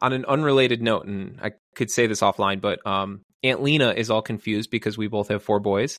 On 0.00 0.12
an 0.14 0.24
unrelated 0.24 0.82
note, 0.82 1.06
and 1.06 1.38
I 1.42 1.52
could 1.74 1.90
say 1.90 2.06
this 2.06 2.22
offline, 2.22 2.60
but 2.62 2.84
um, 2.86 3.20
Aunt 3.42 3.62
Lena 3.62 3.92
is 3.92 4.10
all 4.10 4.22
confused 4.22 4.70
because 4.70 4.96
we 4.96 5.08
both 5.08 5.28
have 5.28 5.42
four 5.42 5.60
boys, 5.60 5.98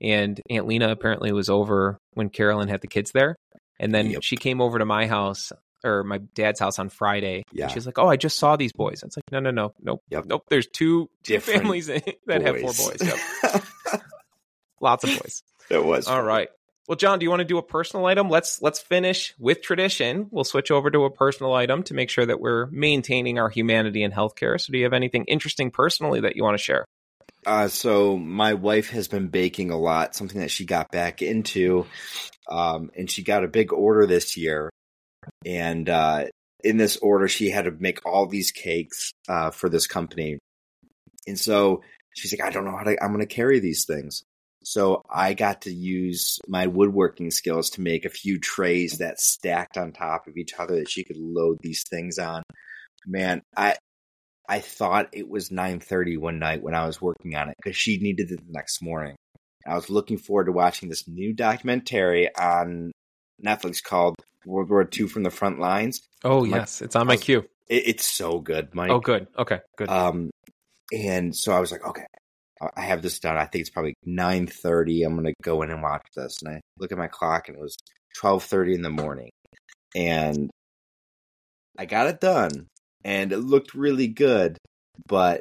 and 0.00 0.40
Aunt 0.48 0.68
Lena 0.68 0.90
apparently 0.90 1.32
was 1.32 1.50
over 1.50 1.98
when 2.14 2.28
Carolyn 2.28 2.68
had 2.68 2.80
the 2.80 2.86
kids 2.86 3.10
there, 3.10 3.36
and 3.80 3.92
then 3.92 4.10
yep. 4.10 4.22
she 4.22 4.36
came 4.36 4.60
over 4.60 4.78
to 4.78 4.84
my 4.84 5.06
house 5.06 5.52
or 5.84 6.02
my 6.02 6.18
dad's 6.18 6.60
house 6.60 6.78
on 6.78 6.88
Friday. 6.88 7.42
Yeah. 7.52 7.68
she's 7.68 7.86
like, 7.86 7.98
"Oh, 7.98 8.08
I 8.08 8.16
just 8.16 8.38
saw 8.38 8.56
these 8.56 8.72
boys." 8.72 9.02
It's 9.02 9.16
like, 9.16 9.24
"No, 9.30 9.40
no, 9.40 9.50
no, 9.50 9.74
nope, 9.80 10.02
yep. 10.08 10.24
nope. 10.26 10.44
There's 10.48 10.66
two 10.66 11.10
Different 11.22 11.60
families 11.62 11.86
that 11.86 12.04
boys. 12.26 12.42
have 12.42 12.60
four 12.60 12.72
boys. 12.90 13.02
Yep. 13.02 14.02
Lots 14.80 15.04
of 15.04 15.10
boys. 15.10 15.42
It 15.70 15.84
was 15.84 16.06
all 16.06 16.22
right. 16.22 16.48
Well, 16.88 16.96
John, 16.96 17.18
do 17.18 17.24
you 17.24 17.30
want 17.30 17.40
to 17.40 17.44
do 17.44 17.58
a 17.58 17.62
personal 17.62 18.06
item? 18.06 18.28
Let's 18.28 18.62
let's 18.62 18.80
finish 18.80 19.34
with 19.38 19.60
tradition. 19.60 20.28
We'll 20.30 20.44
switch 20.44 20.70
over 20.70 20.90
to 20.90 21.04
a 21.04 21.10
personal 21.10 21.52
item 21.52 21.82
to 21.84 21.94
make 21.94 22.10
sure 22.10 22.24
that 22.24 22.40
we're 22.40 22.66
maintaining 22.66 23.38
our 23.38 23.48
humanity 23.48 24.04
in 24.04 24.12
healthcare. 24.12 24.60
So, 24.60 24.72
do 24.72 24.78
you 24.78 24.84
have 24.84 24.92
anything 24.92 25.24
interesting 25.24 25.70
personally 25.72 26.20
that 26.20 26.36
you 26.36 26.44
want 26.44 26.56
to 26.56 26.62
share? 26.62 26.84
Uh, 27.44 27.68
so 27.68 28.16
my 28.16 28.54
wife 28.54 28.90
has 28.90 29.08
been 29.08 29.28
baking 29.28 29.70
a 29.70 29.78
lot, 29.78 30.14
something 30.16 30.40
that 30.40 30.50
she 30.50 30.64
got 30.64 30.90
back 30.90 31.22
into, 31.22 31.86
um, 32.50 32.90
and 32.96 33.10
she 33.10 33.22
got 33.22 33.44
a 33.44 33.48
big 33.48 33.72
order 33.72 34.06
this 34.06 34.36
year 34.36 34.70
and 35.44 35.88
uh, 35.88 36.26
in 36.64 36.76
this 36.76 36.96
order, 36.98 37.28
she 37.28 37.50
had 37.50 37.66
to 37.66 37.70
make 37.70 38.04
all 38.04 38.26
these 38.26 38.50
cakes 38.50 39.12
uh, 39.28 39.50
for 39.50 39.68
this 39.68 39.86
company. 39.86 40.38
And 41.26 41.38
so 41.38 41.82
she's 42.16 42.32
like, 42.32 42.46
I 42.46 42.50
don't 42.50 42.64
know 42.64 42.76
how 42.76 42.84
to, 42.84 43.02
I'm 43.02 43.12
going 43.12 43.26
to 43.26 43.34
carry 43.34 43.60
these 43.60 43.84
things. 43.84 44.22
So 44.64 45.02
I 45.08 45.34
got 45.34 45.62
to 45.62 45.72
use 45.72 46.40
my 46.48 46.66
woodworking 46.66 47.30
skills 47.30 47.70
to 47.70 47.80
make 47.80 48.04
a 48.04 48.10
few 48.10 48.40
trays 48.40 48.98
that 48.98 49.20
stacked 49.20 49.76
on 49.76 49.92
top 49.92 50.26
of 50.26 50.36
each 50.36 50.54
other 50.58 50.76
that 50.76 50.90
she 50.90 51.04
could 51.04 51.18
load 51.18 51.58
these 51.60 51.84
things 51.88 52.18
on. 52.18 52.42
Man, 53.06 53.42
I 53.56 53.76
I 54.48 54.58
thought 54.58 55.10
it 55.12 55.28
was 55.28 55.50
9:30 55.50 56.18
one 56.18 56.40
night 56.40 56.62
when 56.62 56.74
I 56.74 56.84
was 56.84 57.00
working 57.00 57.36
on 57.36 57.48
it 57.48 57.54
cuz 57.62 57.76
she 57.76 57.98
needed 57.98 58.32
it 58.32 58.44
the 58.44 58.52
next 58.52 58.82
morning. 58.82 59.14
I 59.64 59.76
was 59.76 59.88
looking 59.88 60.18
forward 60.18 60.46
to 60.46 60.52
watching 60.52 60.88
this 60.88 61.06
new 61.06 61.32
documentary 61.32 62.34
on 62.34 62.90
Netflix 63.40 63.80
called 63.82 64.16
World 64.46 64.70
War 64.70 64.88
II 64.96 65.08
from 65.08 65.24
the 65.24 65.30
Front 65.30 65.58
Lines. 65.58 66.00
Oh 66.24 66.44
yes, 66.44 66.80
it's 66.80 66.96
on 66.96 67.06
my 67.06 67.14
was- 67.14 67.22
queue. 67.22 67.44
It, 67.68 67.88
it's 67.88 68.06
so 68.06 68.38
good, 68.38 68.74
Mike. 68.74 68.90
Oh 68.90 69.00
good. 69.00 69.26
Okay, 69.36 69.58
good. 69.76 69.88
Um, 69.88 70.30
and 70.92 71.34
so 71.34 71.52
I 71.52 71.60
was 71.60 71.72
like, 71.72 71.84
okay, 71.84 72.06
I- 72.62 72.70
I 72.76 72.80
have 72.82 73.02
this 73.02 73.18
done. 73.18 73.36
I 73.36 73.44
think 73.44 73.60
it's 73.62 73.70
probably 73.70 73.94
nine 74.04 74.46
thirty. 74.46 75.02
I'm 75.02 75.16
gonna 75.16 75.34
go 75.42 75.62
in 75.62 75.70
and 75.70 75.82
watch 75.82 76.06
this. 76.14 76.38
And 76.42 76.54
I 76.56 76.60
look 76.78 76.92
at 76.92 76.98
my 76.98 77.08
clock, 77.08 77.48
and 77.48 77.58
it 77.58 77.60
was 77.60 77.76
twelve 78.18 78.44
thirty 78.44 78.74
in 78.74 78.82
the 78.82 78.90
morning, 78.90 79.30
and 79.94 80.48
I 81.78 81.84
got 81.86 82.06
it 82.06 82.20
done, 82.20 82.68
and 83.04 83.32
it 83.32 83.38
looked 83.38 83.74
really 83.74 84.08
good. 84.08 84.56
But 85.08 85.40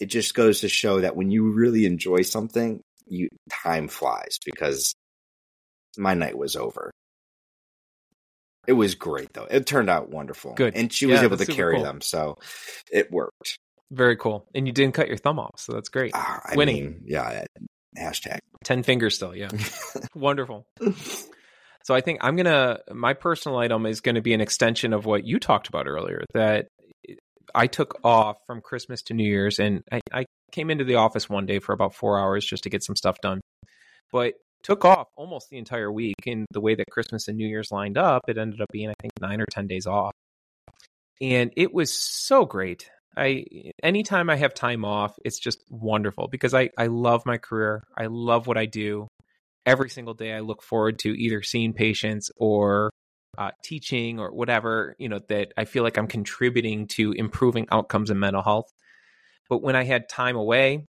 it 0.00 0.06
just 0.06 0.34
goes 0.34 0.60
to 0.60 0.68
show 0.68 1.00
that 1.00 1.16
when 1.16 1.30
you 1.30 1.52
really 1.52 1.86
enjoy 1.86 2.22
something, 2.22 2.80
you 3.06 3.28
time 3.50 3.88
flies 3.88 4.38
because 4.44 4.94
my 5.96 6.14
night 6.14 6.36
was 6.36 6.56
over. 6.56 6.90
It 8.66 8.74
was 8.74 8.94
great 8.94 9.32
though. 9.32 9.46
It 9.50 9.66
turned 9.66 9.90
out 9.90 10.10
wonderful. 10.10 10.54
Good. 10.54 10.74
And 10.76 10.92
she 10.92 11.06
was 11.06 11.20
Yeah, 11.20 11.26
able 11.26 11.36
to 11.38 11.46
carry 11.46 11.74
cool. 11.76 11.84
them, 11.84 12.00
so 12.00 12.38
it 12.92 13.10
worked. 13.10 13.58
Very 13.90 14.16
cool. 14.16 14.46
And 14.54 14.66
you 14.66 14.72
didn't 14.72 14.94
cut 14.94 15.08
your 15.08 15.16
thumb 15.16 15.38
off, 15.38 15.58
so 15.58 15.72
that's 15.72 15.88
great. 15.88 16.12
Ah, 16.14 16.40
I 16.44 16.56
Winning. 16.56 16.74
mean, 16.84 17.02
yeah. 17.06 17.44
Hashtag. 17.98 18.38
Ten 18.64 18.82
fingers 18.82 19.16
still, 19.16 19.34
yeah. 19.36 19.50
Wonderful. 20.14 20.64
So 21.84 21.94
I 21.94 22.00
think 22.00 22.20
I'm 22.22 22.36
gonna 22.36 22.78
my 22.92 23.12
personal 23.14 23.58
item 23.58 23.84
is 23.86 24.00
gonna 24.00 24.22
be 24.22 24.32
an 24.34 24.40
extension 24.40 24.92
of 24.92 25.04
what 25.04 25.26
you 25.26 25.38
talked 25.38 25.68
about 25.68 25.86
earlier. 25.88 26.22
That 26.32 26.68
I 27.54 27.66
took 27.66 27.98
off 28.04 28.36
from 28.46 28.60
Christmas 28.62 29.02
to 29.02 29.14
New 29.14 29.28
Year's, 29.28 29.58
and 29.58 29.82
I, 29.92 30.00
I 30.12 30.24
came 30.52 30.70
into 30.70 30.84
the 30.84 30.94
office 30.94 31.28
one 31.28 31.44
day 31.44 31.58
for 31.58 31.72
about 31.72 31.94
four 31.94 32.18
hours 32.18 32.46
just 32.46 32.62
to 32.62 32.70
get 32.70 32.82
some 32.84 32.96
stuff 32.96 33.16
done, 33.20 33.40
but 34.12 34.34
took 34.62 34.84
off 34.84 35.08
almost 35.16 35.50
the 35.50 35.58
entire 35.58 35.90
week. 35.90 36.26
And 36.26 36.46
the 36.50 36.60
way 36.60 36.74
that 36.74 36.90
Christmas 36.90 37.28
and 37.28 37.36
New 37.36 37.46
Year's 37.46 37.70
lined 37.70 37.98
up, 37.98 38.22
it 38.28 38.38
ended 38.38 38.60
up 38.60 38.68
being 38.72 38.90
I 38.90 38.94
think 39.00 39.12
nine 39.20 39.40
or 39.40 39.46
ten 39.46 39.66
days 39.66 39.86
off, 39.86 40.12
and 41.20 41.52
it 41.56 41.72
was 41.72 41.92
so 41.94 42.44
great. 42.44 42.88
I 43.16 43.44
anytime 43.82 44.30
I 44.30 44.36
have 44.36 44.54
time 44.54 44.84
off, 44.84 45.14
it's 45.24 45.38
just 45.38 45.62
wonderful 45.70 46.28
because 46.28 46.54
I 46.54 46.70
I 46.78 46.86
love 46.86 47.26
my 47.26 47.38
career. 47.38 47.82
I 47.96 48.06
love 48.06 48.46
what 48.46 48.56
I 48.56 48.66
do 48.66 49.08
every 49.66 49.90
single 49.90 50.14
day 50.14 50.32
I 50.32 50.40
look 50.40 50.62
forward 50.62 50.98
to 51.00 51.10
either 51.10 51.42
seeing 51.42 51.72
patients 51.72 52.30
or 52.36 52.90
uh, 53.38 53.50
teaching 53.64 54.18
or 54.18 54.32
whatever, 54.32 54.94
you 54.98 55.08
know, 55.08 55.20
that 55.28 55.52
I 55.56 55.64
feel 55.64 55.82
like 55.82 55.96
I'm 55.96 56.06
contributing 56.06 56.86
to 56.88 57.12
improving 57.12 57.66
outcomes 57.70 58.10
in 58.10 58.18
mental 58.18 58.42
health. 58.42 58.70
But 59.48 59.62
when 59.62 59.76
I 59.76 59.84
had 59.84 60.08
time 60.08 60.36
away, 60.36 60.86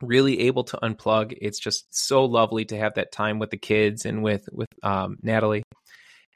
really 0.00 0.40
able 0.40 0.64
to 0.64 0.78
unplug, 0.82 1.36
it's 1.40 1.58
just 1.58 1.86
so 1.94 2.24
lovely 2.24 2.64
to 2.66 2.78
have 2.78 2.94
that 2.94 3.12
time 3.12 3.38
with 3.38 3.50
the 3.50 3.56
kids 3.56 4.04
and 4.04 4.22
with 4.22 4.48
with 4.52 4.68
um, 4.82 5.16
Natalie. 5.22 5.62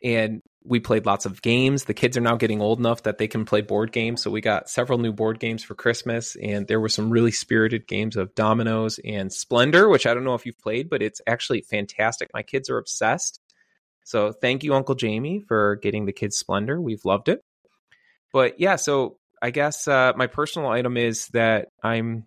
And 0.03 0.43
we 0.65 0.81
played 0.81 1.07
lots 1.07 1.25
of 1.25 1.41
games. 1.41 1.85
The 1.85 1.95
kids 1.95 2.17
are 2.17 2.21
now 2.21 2.37
getting 2.37 2.61
old 2.61 2.79
enough 2.79 3.05
that 3.05 3.19
they 3.19 3.27
can 3.27 3.45
play 3.45 3.63
board 3.63 3.91
games. 3.91 4.23
So 4.23 4.31
we 4.31 4.41
got 4.41 4.69
several 4.69 4.99
new 4.99 5.13
board 5.13 5.41
games 5.41 5.65
for 5.65 5.75
Christmas, 5.75 6.37
and 6.37 6.67
there 6.67 6.81
were 6.81 6.89
some 6.89 7.11
really 7.11 7.33
spirited 7.33 7.87
games 7.87 8.17
of 8.17 8.35
dominoes 8.35 9.01
and 9.05 9.33
Splendor, 9.33 9.89
which 9.89 10.07
I 10.07 10.15
don't 10.15 10.25
know 10.25 10.35
if 10.35 10.45
you've 10.47 10.59
played, 10.59 10.91
but 10.91 11.03
it's 11.03 11.21
actually 11.27 11.63
fantastic. 11.63 12.29
My 12.35 12.43
kids 12.43 12.69
are 12.71 12.79
obsessed. 12.79 13.41
So 14.05 14.33
thank 14.33 14.63
you, 14.63 14.75
Uncle 14.75 14.95
Jamie, 14.95 15.41
for 15.47 15.77
getting 15.77 16.07
the 16.07 16.13
kids 16.13 16.37
Splendor. 16.37 16.81
We've 16.81 17.05
loved 17.05 17.29
it. 17.29 17.43
But 18.33 18.61
yeah, 18.61 18.77
so 18.77 19.19
I 19.41 19.51
guess 19.51 19.89
uh, 19.89 20.13
my 20.17 20.27
personal 20.27 20.69
item 20.69 20.97
is 20.97 21.29
that 21.29 21.69
I'm 21.83 22.25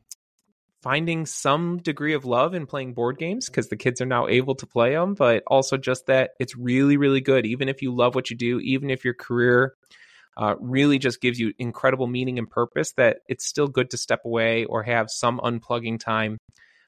finding 0.82 1.26
some 1.26 1.78
degree 1.78 2.14
of 2.14 2.26
love 2.26 2.54
in 2.54 2.66
playing 2.66 2.94
board 2.94 3.18
games 3.18 3.48
because 3.48 3.70
the 3.70 3.76
kids 3.76 4.02
are 4.02 4.06
now 4.06 4.28
able 4.28 4.56
to 4.56 4.66
play 4.66 4.94
them, 4.94 5.14
but 5.14 5.44
also 5.46 5.78
just 5.78 6.08
that 6.08 6.32
it's 6.40 6.56
really, 6.56 6.98
really 6.98 7.22
good. 7.22 7.46
Even 7.46 7.70
if 7.70 7.82
you 7.82 7.94
love 7.94 8.16
what 8.16 8.30
you 8.30 8.38
do, 8.38 8.60
even 8.60 8.90
if 8.90 9.06
your 9.06 9.14
career 9.14 9.76
uh, 10.38 10.56
really 10.60 10.98
just 10.98 11.22
gives 11.22 11.40
you 11.40 11.54
incredible 11.60 12.08
meaning 12.08 12.40
and 12.40 12.50
purpose, 12.50 12.94
that 12.94 13.18
it's 13.28 13.46
still 13.46 13.68
good 13.68 13.92
to 13.92 13.98
step 13.98 14.22
away 14.26 14.66
or 14.66 14.82
have 14.84 15.10
some 15.10 15.40
unplugging 15.40 16.00
time. 16.00 16.38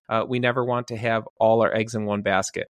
Uh, 0.10 0.26
we 0.28 0.40
never 0.40 0.66
want 0.66 0.88
to 0.88 0.98
have 0.98 1.28
all 1.40 1.62
our 1.62 1.74
eggs 1.74 1.96
in 1.96 2.06
one 2.06 2.22
basket, 2.22 2.68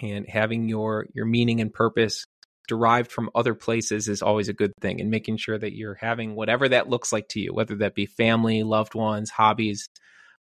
and 0.00 0.28
having 0.28 0.68
your 0.68 1.06
your 1.14 1.26
meaning 1.26 1.60
and 1.60 1.72
purpose 1.72 2.26
derived 2.68 3.10
from 3.10 3.30
other 3.34 3.54
places 3.54 4.08
is 4.08 4.22
always 4.22 4.48
a 4.48 4.52
good 4.52 4.72
thing. 4.80 5.00
And 5.00 5.10
making 5.10 5.38
sure 5.38 5.58
that 5.58 5.74
you're 5.74 5.96
having 6.00 6.36
whatever 6.36 6.68
that 6.68 6.88
looks 6.88 7.12
like 7.12 7.28
to 7.30 7.40
you, 7.40 7.52
whether 7.52 7.76
that 7.76 7.96
be 7.96 8.06
family, 8.06 8.62
loved 8.62 8.94
ones, 8.94 9.30
hobbies, 9.30 9.88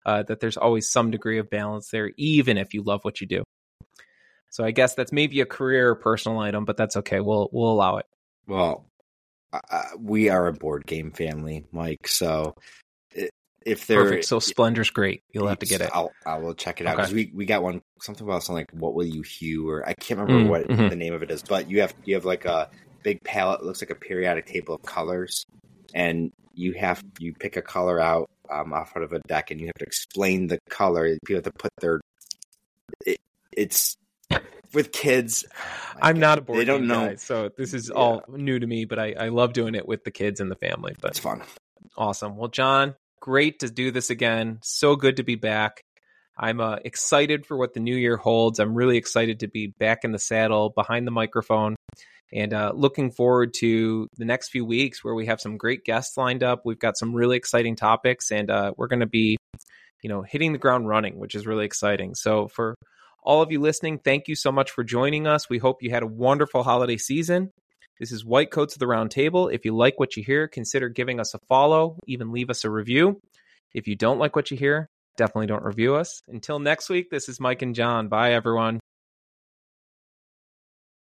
uh, 0.06 0.24
that 0.24 0.40
there's 0.40 0.58
always 0.58 0.90
some 0.90 1.12
degree 1.12 1.40
of 1.40 1.50
balance 1.50 1.90
there, 1.92 2.12
even 2.18 2.58
if 2.58 2.74
you 2.74 2.84
love 2.84 3.02
what 3.04 3.22
you 3.22 3.28
do. 3.28 3.44
So 4.52 4.64
I 4.64 4.72
guess 4.72 4.96
that's 4.96 5.12
maybe 5.12 5.42
a 5.42 5.46
career 5.46 5.90
or 5.90 5.96
personal 5.96 6.40
item, 6.40 6.66
but 6.66 6.78
that's 6.78 6.98
okay. 6.98 7.20
We'll 7.20 7.50
we'll 7.52 7.72
allow 7.72 7.98
it. 7.98 8.06
Well, 8.48 8.86
uh, 9.54 9.84
we 10.00 10.30
are 10.30 10.48
a 10.48 10.54
board 10.54 10.86
game 10.86 11.12
family, 11.12 11.66
Mike. 11.72 12.08
So 12.08 12.56
if 13.66 13.88
there, 13.88 14.04
Perfect. 14.04 14.26
So 14.26 14.40
Splendor's 14.40 14.90
great. 14.90 15.22
You'll 15.34 15.48
have 15.48 15.60
to 15.60 15.66
get 15.66 15.82
it. 15.82 15.90
I'll 15.94 16.12
I 16.26 16.38
will 16.38 16.54
check 16.54 16.82
it 16.82 16.88
out 16.88 16.94
Okay. 16.94 17.02
because 17.04 17.14
we 17.14 17.32
we 17.36 17.46
got 17.46 17.62
one 17.62 17.82
something 18.02 18.26
about 18.26 18.44
something 18.44 18.62
like 18.62 18.82
what 18.82 18.96
will 18.96 19.06
you 19.06 19.22
hue 19.22 19.70
or 19.70 19.88
I 19.88 19.94
can't 19.94 20.20
remember 20.20 20.48
Mm, 20.48 20.50
what 20.50 20.68
mhm. 20.68 20.90
the 20.90 20.96
name 20.96 21.14
of 21.14 21.22
it 21.24 21.30
is, 21.32 21.44
but 21.44 21.70
you 21.70 21.82
have 21.82 21.94
you 22.06 22.16
have 22.16 22.26
like 22.26 22.46
a 22.46 22.70
big 23.04 23.22
palette. 23.24 23.62
It 23.62 23.66
looks 23.66 23.82
like 23.82 23.90
a 23.92 23.96
periodic 23.96 24.46
table 24.46 24.76
of 24.76 24.82
colors, 24.84 25.46
and 25.94 26.32
you 26.54 26.74
have 26.74 27.04
you 27.20 27.34
pick 27.34 27.58
a 27.58 27.62
color 27.62 28.00
out 28.00 28.30
um, 28.52 28.74
off 28.74 28.94
out 28.96 29.04
of 29.04 29.14
a 29.14 29.20
deck, 29.28 29.52
and 29.52 29.60
you 29.60 29.68
have 29.68 29.76
to 29.76 29.86
explain 29.86 30.48
the 30.48 30.60
color. 30.70 31.18
People 31.26 31.38
have 31.38 31.44
to 31.46 31.52
put 31.52 31.72
their 31.80 32.02
it, 33.06 33.20
it's 33.52 33.96
with 34.74 34.92
kids. 34.92 35.46
I'm 36.02 36.20
not 36.20 36.38
a 36.38 36.42
board 36.42 36.60
They 36.60 36.66
don't 36.66 36.88
know. 36.88 37.08
guy, 37.08 37.16
so 37.16 37.50
this 37.58 37.74
is 37.74 37.90
all 37.90 38.24
new 38.28 38.60
to 38.60 38.68
me. 38.68 38.86
But 38.86 39.00
I, 39.00 39.14
I 39.20 39.28
love 39.30 39.54
doing 39.54 39.76
it 39.76 39.88
with 39.88 40.04
the 40.04 40.12
kids 40.12 40.40
and 40.40 40.50
the 40.50 40.56
family. 40.56 40.96
But 41.00 41.12
It's 41.12 41.20
fun. 41.20 41.42
Awesome. 41.98 42.38
Well, 42.38 42.50
John, 42.50 42.96
great 43.20 43.60
to 43.60 43.70
do 43.70 43.92
this 43.92 44.10
again. 44.10 44.60
So 44.62 44.96
good 44.96 45.18
to 45.18 45.24
be 45.24 45.36
back. 45.36 45.82
I'm 46.38 46.62
uh, 46.62 46.78
excited 46.86 47.46
for 47.46 47.58
what 47.58 47.74
the 47.74 47.82
new 47.82 47.96
year 47.96 48.16
holds. 48.16 48.60
I'm 48.60 48.74
really 48.74 48.96
excited 48.98 49.42
to 49.42 49.48
be 49.48 49.68
back 49.68 50.06
in 50.06 50.12
the 50.14 50.20
saddle 50.20 50.70
behind 50.70 51.06
the 51.06 51.12
microphone 51.12 51.76
and 52.34 52.54
uh, 52.54 52.72
looking 52.76 53.12
forward 53.12 53.54
to 53.56 54.08
the 54.18 54.26
next 54.26 54.50
few 54.50 54.65
weeks 54.65 55.04
where 55.04 55.15
we 55.15 55.26
have 55.26 55.42
some 55.42 55.58
great 55.58 55.84
guests 55.84 56.18
lined 56.18 56.44
up. 56.44 56.62
We've 56.65 56.80
got 56.80 56.98
some 56.98 57.13
really 57.13 57.38
exciting 57.38 57.76
topics 57.76 58.32
and 58.32 58.50
uh, 58.50 58.74
we're 58.78 58.88
going 58.88 59.00
to 59.00 59.08
be, 59.08 59.38
you 60.02 60.10
know, 60.10 60.22
hitting 60.22 60.54
the 60.54 60.60
ground 60.60 60.88
running, 60.88 61.18
which 61.18 61.36
is 61.36 61.48
really 61.48 61.65
exciting. 61.65 62.15
So 62.15 62.48
for 62.48 62.76
all 63.24 63.42
of 63.42 63.52
you 63.52 63.60
listening, 63.60 64.00
thank 64.00 64.28
you 64.28 64.36
so 64.36 64.52
much 64.52 64.72
for 64.72 64.84
joining 64.84 65.28
us. 65.28 65.50
We 65.50 65.58
hope 65.58 65.82
you 65.82 65.89
had 65.89 66.04
a 66.04 66.08
wonderful 66.08 66.63
holiday 66.63 66.98
season. 66.98 67.52
This 68.00 68.12
is 68.12 68.24
White 68.24 68.52
Coats 68.52 68.76
of 68.76 68.80
the 68.80 68.88
Round 68.88 69.12
Table. 69.12 69.50
If 69.50 69.65
you 69.65 69.76
like 69.76 70.00
what 70.00 70.15
you 70.15 70.24
hear, 70.24 70.48
consider 70.48 70.88
giving 70.88 71.20
us 71.20 71.34
a 71.34 71.39
follow, 71.50 71.98
even 72.08 72.32
leave 72.32 72.50
us 72.50 72.63
a 72.63 72.70
review. 72.70 73.20
If 73.74 73.88
you 73.88 73.96
don't 73.96 74.20
like 74.20 74.36
what 74.36 74.52
you 74.52 74.58
hear, 74.58 74.88
definitely 75.18 75.48
don't 75.48 75.63
review 75.63 75.96
us. 75.96 76.22
Until 76.30 76.60
next 76.60 76.89
week, 76.89 77.10
this 77.10 77.28
is 77.28 77.42
Mike 77.42 77.62
and 77.62 77.76
John. 77.76 78.08
Bye, 78.08 78.34
everyone. 78.34 78.80